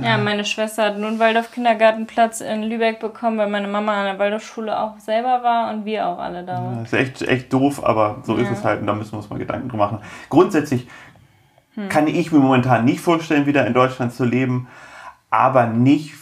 [0.00, 4.18] ja, meine Schwester hat nun einen Waldorf-Kindergartenplatz in Lübeck bekommen, weil meine Mama an der
[4.18, 6.84] Waldorfschule auch selber war und wir auch alle da waren.
[6.84, 9.30] Das ist echt, echt doof, aber so ist es halt und da müssen wir uns
[9.30, 9.98] mal Gedanken drüber machen.
[10.28, 10.86] Grundsätzlich
[11.88, 14.68] kann ich mir momentan nicht vorstellen, wieder in Deutschland zu leben,
[15.30, 16.14] aber nicht,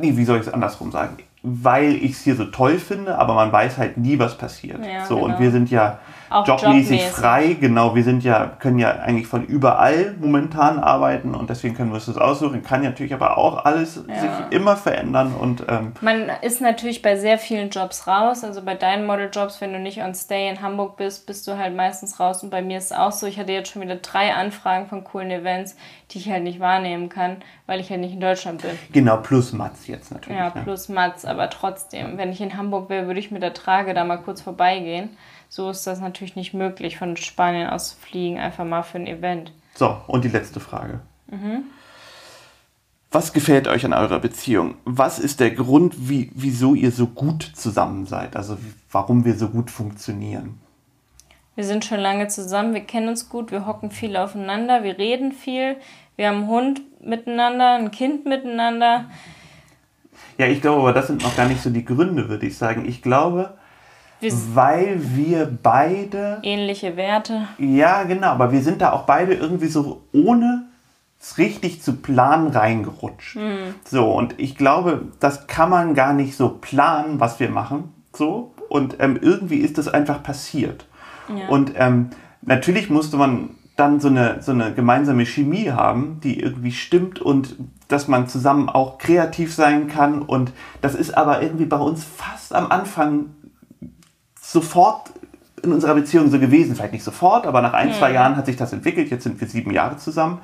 [0.00, 1.18] nee, wie soll ich es andersrum sagen?
[1.42, 4.84] Weil ich es hier so toll finde, aber man weiß halt nie, was passiert.
[4.84, 5.40] Ja, so, und genau.
[5.40, 7.02] wir sind ja Auch jobmäßig jobmäßig.
[7.12, 7.56] frei.
[7.58, 11.94] Genau, wir sind ja, können ja eigentlich von überall momentan arbeiten und deswegen können wir
[11.94, 12.62] uns das aussuchen.
[12.62, 14.04] Kann natürlich aber auch alles sich
[14.50, 18.44] immer verändern und ähm, Man ist natürlich bei sehr vielen Jobs raus.
[18.44, 21.74] Also bei deinen Modeljobs, wenn du nicht on Stay in Hamburg bist, bist du halt
[21.74, 22.42] meistens raus.
[22.42, 23.26] Und bei mir ist es auch so.
[23.26, 25.74] Ich hatte jetzt schon wieder drei Anfragen von coolen Events,
[26.10, 27.38] die ich halt nicht wahrnehmen kann,
[27.70, 28.72] weil ich halt nicht in Deutschland bin.
[28.92, 30.36] genau, plus Mats jetzt natürlich.
[30.36, 30.64] Ja, ne?
[30.64, 34.02] plus Mats, aber trotzdem, wenn ich in Hamburg wäre, würde ich mit der Trage da
[34.02, 35.10] mal kurz vorbeigehen.
[35.48, 39.06] So ist das natürlich nicht möglich, von Spanien aus zu fliegen, einfach mal für ein
[39.06, 39.52] Event.
[39.74, 40.98] So, und die letzte Frage.
[43.12, 44.74] Was gefällt euch an eurer Beziehung?
[44.84, 48.34] Was ist der Grund, wie, wieso ihr so gut zusammen seid?
[48.34, 48.58] Also
[48.90, 50.58] warum wir so gut funktionieren?
[51.54, 55.30] Wir sind schon lange zusammen, wir kennen uns gut, wir hocken viel aufeinander, wir reden
[55.30, 55.76] viel,
[56.20, 59.06] wir haben einen Hund miteinander, ein Kind miteinander.
[60.36, 62.84] Ja, ich glaube, aber das sind noch gar nicht so die Gründe, würde ich sagen.
[62.86, 63.54] Ich glaube,
[64.20, 67.48] Wir weil wir beide ähnliche Werte.
[67.56, 70.66] Ja, genau, aber wir sind da auch beide irgendwie so ohne
[71.18, 73.38] es richtig zu planen reingerutscht.
[73.86, 77.94] So, und ich glaube, das kann man gar nicht so planen, was wir machen.
[78.14, 80.84] So, und ähm, irgendwie ist das einfach passiert.
[81.48, 82.10] Und ähm,
[82.42, 83.50] natürlich musste man
[83.80, 87.56] dann so eine, so eine gemeinsame Chemie haben, die irgendwie stimmt und
[87.88, 90.22] dass man zusammen auch kreativ sein kann.
[90.22, 90.52] Und
[90.82, 93.30] das ist aber irgendwie bei uns fast am Anfang
[94.40, 95.10] sofort
[95.62, 96.76] in unserer Beziehung so gewesen.
[96.76, 99.10] Vielleicht nicht sofort, aber nach ein, zwei Jahren hat sich das entwickelt.
[99.10, 100.38] Jetzt sind wir sieben Jahre zusammen.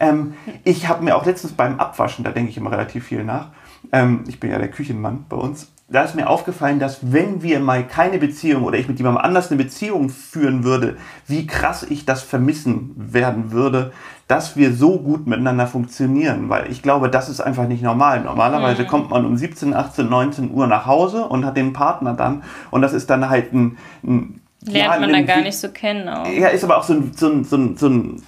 [0.00, 3.48] Ähm, ich habe mir auch letztens beim Abwaschen, da denke ich immer relativ viel nach,
[3.92, 7.60] ähm, ich bin ja der Küchenmann bei uns, da ist mir aufgefallen, dass wenn wir
[7.60, 12.06] mal keine Beziehung oder ich mit jemandem anders eine Beziehung führen würde, wie krass ich
[12.06, 13.92] das vermissen werden würde,
[14.26, 16.48] dass wir so gut miteinander funktionieren.
[16.48, 18.22] Weil ich glaube, das ist einfach nicht normal.
[18.22, 22.42] Normalerweise kommt man um 17, 18, 19 Uhr nach Hause und hat den Partner dann
[22.70, 23.76] und das ist dann halt ein...
[24.02, 26.24] ein Lernt ja, man dann gar nicht so kennen auch.
[26.28, 28.22] ja, ist aber auch so ein, so ein, so ein, so ein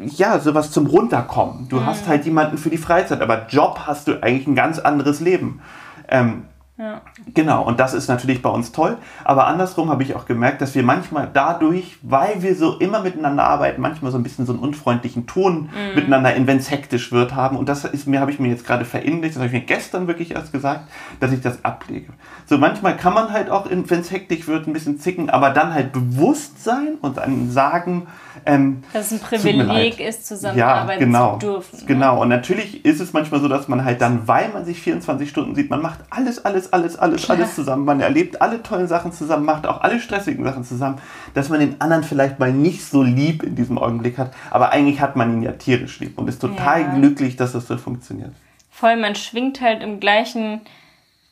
[0.00, 1.68] ja, sowas zum Runterkommen.
[1.68, 5.20] Du hast halt jemanden für die Freizeit, aber Job hast du eigentlich ein ganz anderes
[5.20, 5.60] Leben.
[6.08, 6.44] Ähm,
[6.76, 7.02] Ja.
[7.32, 8.96] Genau, und das ist natürlich bei uns toll.
[9.22, 13.44] Aber andersrum habe ich auch gemerkt, dass wir manchmal dadurch, weil wir so immer miteinander
[13.44, 17.56] arbeiten, manchmal so ein bisschen so einen unfreundlichen Ton miteinander, wenn es hektisch wird, haben.
[17.56, 20.08] Und das ist mir, habe ich mir jetzt gerade verinnerlicht, das habe ich mir gestern
[20.08, 20.88] wirklich erst gesagt,
[21.20, 22.12] dass ich das ablege.
[22.46, 25.72] So manchmal kann man halt auch, wenn es hektisch wird, ein bisschen zicken, aber dann
[25.72, 28.08] halt bewusst sein und dann sagen,
[28.46, 31.78] ähm, Dass es ein Privileg ist, zusammenarbeiten genau, zu dürfen.
[31.78, 31.84] ne?
[31.86, 35.28] Genau, und natürlich ist es manchmal so, dass man halt dann, weil man sich 24
[35.28, 37.84] Stunden sieht, man macht alles, alles, alles, alles, alles zusammen.
[37.84, 40.98] Man erlebt alle tollen Sachen zusammen, macht auch alle stressigen Sachen zusammen,
[41.34, 44.32] dass man den anderen vielleicht mal nicht so lieb in diesem Augenblick hat.
[44.50, 46.94] Aber eigentlich hat man ihn ja tierisch lieb und ist total Ja.
[46.94, 48.32] glücklich, dass das so funktioniert.
[48.70, 50.60] Voll, man schwingt halt im gleichen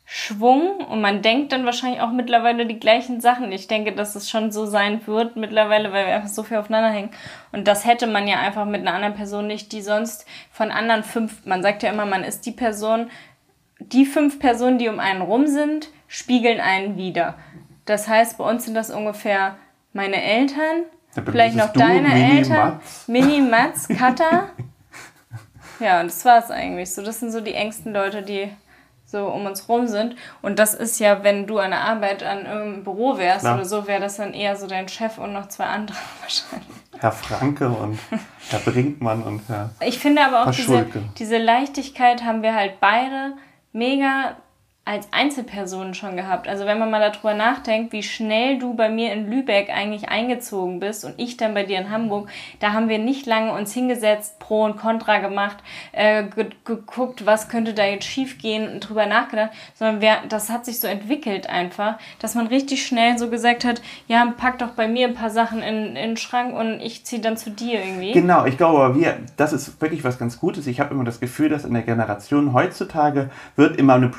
[0.05, 3.51] Schwung und man denkt dann wahrscheinlich auch mittlerweile die gleichen Sachen.
[3.51, 6.89] Ich denke, dass es schon so sein wird mittlerweile, weil wir einfach so viel aufeinander
[6.89, 7.09] hängen.
[7.51, 11.03] Und das hätte man ja einfach mit einer anderen Person nicht, die sonst von anderen
[11.03, 13.09] fünf, man sagt ja immer, man ist die Person,
[13.79, 17.35] die fünf Personen, die um einen rum sind, spiegeln einen wieder.
[17.85, 19.55] Das heißt, bei uns sind das ungefähr
[19.93, 20.83] meine Eltern,
[21.25, 23.07] vielleicht es noch du, deine Mini, Eltern, Mats.
[23.07, 24.49] Mini, Mats, Katha.
[25.79, 26.93] Ja, und das war's eigentlich.
[26.93, 28.49] So, das sind so die engsten Leute, die
[29.05, 30.15] so um uns rum sind.
[30.41, 33.55] Und das ist ja, wenn du an der Arbeit an irgendeinem Büro wärst Klar.
[33.55, 36.67] oder so, wäre das dann eher so dein Chef und noch zwei andere wahrscheinlich.
[36.99, 37.99] Herr Franke und
[38.49, 39.71] Herr Brinkmann und Herr.
[39.81, 43.33] Ich finde aber auch diese, diese Leichtigkeit haben wir halt beide
[43.73, 44.37] mega
[44.85, 46.49] als Einzelpersonen schon gehabt.
[46.49, 50.81] Also wenn man mal darüber nachdenkt, wie schnell du bei mir in Lübeck eigentlich eingezogen
[50.81, 52.29] bist und ich dann bei dir in Hamburg,
[52.59, 55.57] da haben wir nicht lange uns hingesetzt, Pro und Contra gemacht,
[55.93, 60.65] äh, ge geguckt, was könnte da jetzt schiefgehen und drüber nachgedacht, sondern wir, das hat
[60.65, 64.89] sich so entwickelt einfach, dass man richtig schnell so gesagt hat, ja, pack doch bei
[64.89, 68.11] mir ein paar Sachen in, in den Schrank und ich ziehe dann zu dir irgendwie.
[68.11, 70.67] Genau, ich glaube, wir, das ist wirklich was ganz Gutes.
[70.67, 74.09] Ich habe immer das Gefühl, dass in der Generation heutzutage wird immer eine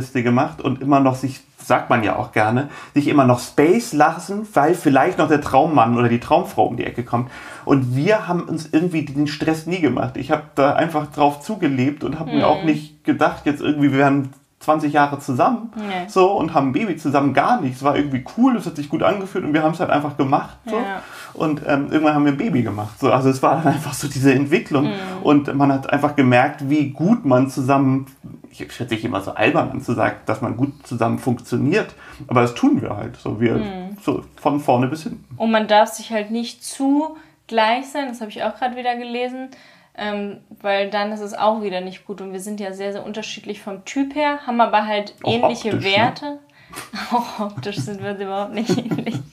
[0.00, 3.92] Plus-Minus-Liste gemacht und immer noch sich, sagt man ja auch gerne, sich immer noch Space
[3.92, 7.30] lassen, weil vielleicht noch der Traummann oder die Traumfrau um die Ecke kommt.
[7.64, 10.16] Und wir haben uns irgendwie den Stress nie gemacht.
[10.16, 13.98] Ich habe da einfach drauf zugelebt und habe mir auch nicht gedacht, jetzt irgendwie, wir
[13.98, 16.06] werden 20 Jahre zusammen Nee.
[16.08, 17.76] so und haben ein Baby zusammen gar nicht.
[17.76, 20.16] Es war irgendwie cool, es hat sich gut angefühlt und wir haben es halt einfach
[20.18, 20.58] gemacht.
[20.66, 20.76] So.
[20.76, 21.02] Ja.
[21.32, 22.98] Und ähm, irgendwann haben wir ein Baby gemacht.
[23.00, 24.84] So, also es war dann einfach so diese Entwicklung.
[24.88, 25.22] Mhm.
[25.22, 28.06] Und man hat einfach gemerkt, wie gut man zusammen,
[28.50, 31.94] ich schätze sich immer so albern an zu sagen, dass man gut zusammen funktioniert.
[32.26, 33.16] Aber das tun wir halt.
[33.16, 33.96] So, wir, Mhm.
[34.02, 35.24] so von vorne bis hinten.
[35.38, 38.94] Und man darf sich halt nicht zu gleich sein, das habe ich auch gerade wieder
[38.96, 39.48] gelesen,
[39.96, 42.20] ähm, weil dann ist es auch wieder nicht gut.
[42.20, 45.70] Und wir sind ja sehr, sehr unterschiedlich vom Typ her, haben aber halt Auch ähnliche
[45.74, 45.96] optisch, ne?
[45.96, 46.38] Werte.
[47.12, 49.16] Auch optisch sind wir überhaupt nicht ähnlich.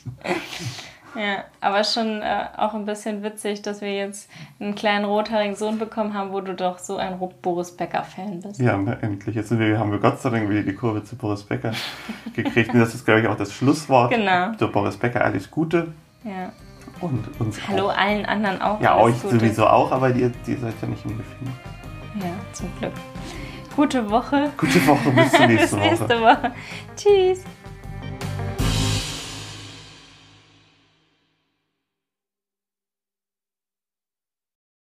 [1.18, 4.30] Ja, aber schon äh, auch ein bisschen witzig, dass wir jetzt
[4.60, 8.60] einen kleinen rothaarigen Sohn bekommen haben, wo du doch so ein Boris Becker-Fan bist.
[8.60, 9.36] Ja, endlich.
[9.36, 11.72] Jetzt wir, haben wir Gott sei Dank wieder die Kurve zu Boris Becker
[12.36, 12.72] gekriegt.
[12.72, 14.12] Und das ist, glaube ich, auch das Schlusswort.
[14.18, 14.52] Genau.
[14.60, 15.94] So, Boris Becker, alles Gute.
[16.24, 16.52] Ja.
[17.02, 17.98] Und uns Hallo auch.
[17.98, 18.82] allen anderen auch.
[18.82, 19.36] Ja, euch Gute.
[19.40, 21.56] sowieso auch, aber ihr, ihr seid ja nicht im Gefängnis.
[22.20, 22.94] Ja, zum Glück.
[23.76, 24.50] Gute Woche.
[24.58, 25.88] Gute Woche, bis zur Bis nächsten Woche.
[25.90, 26.52] nächste Woche.
[26.96, 27.44] Tschüss.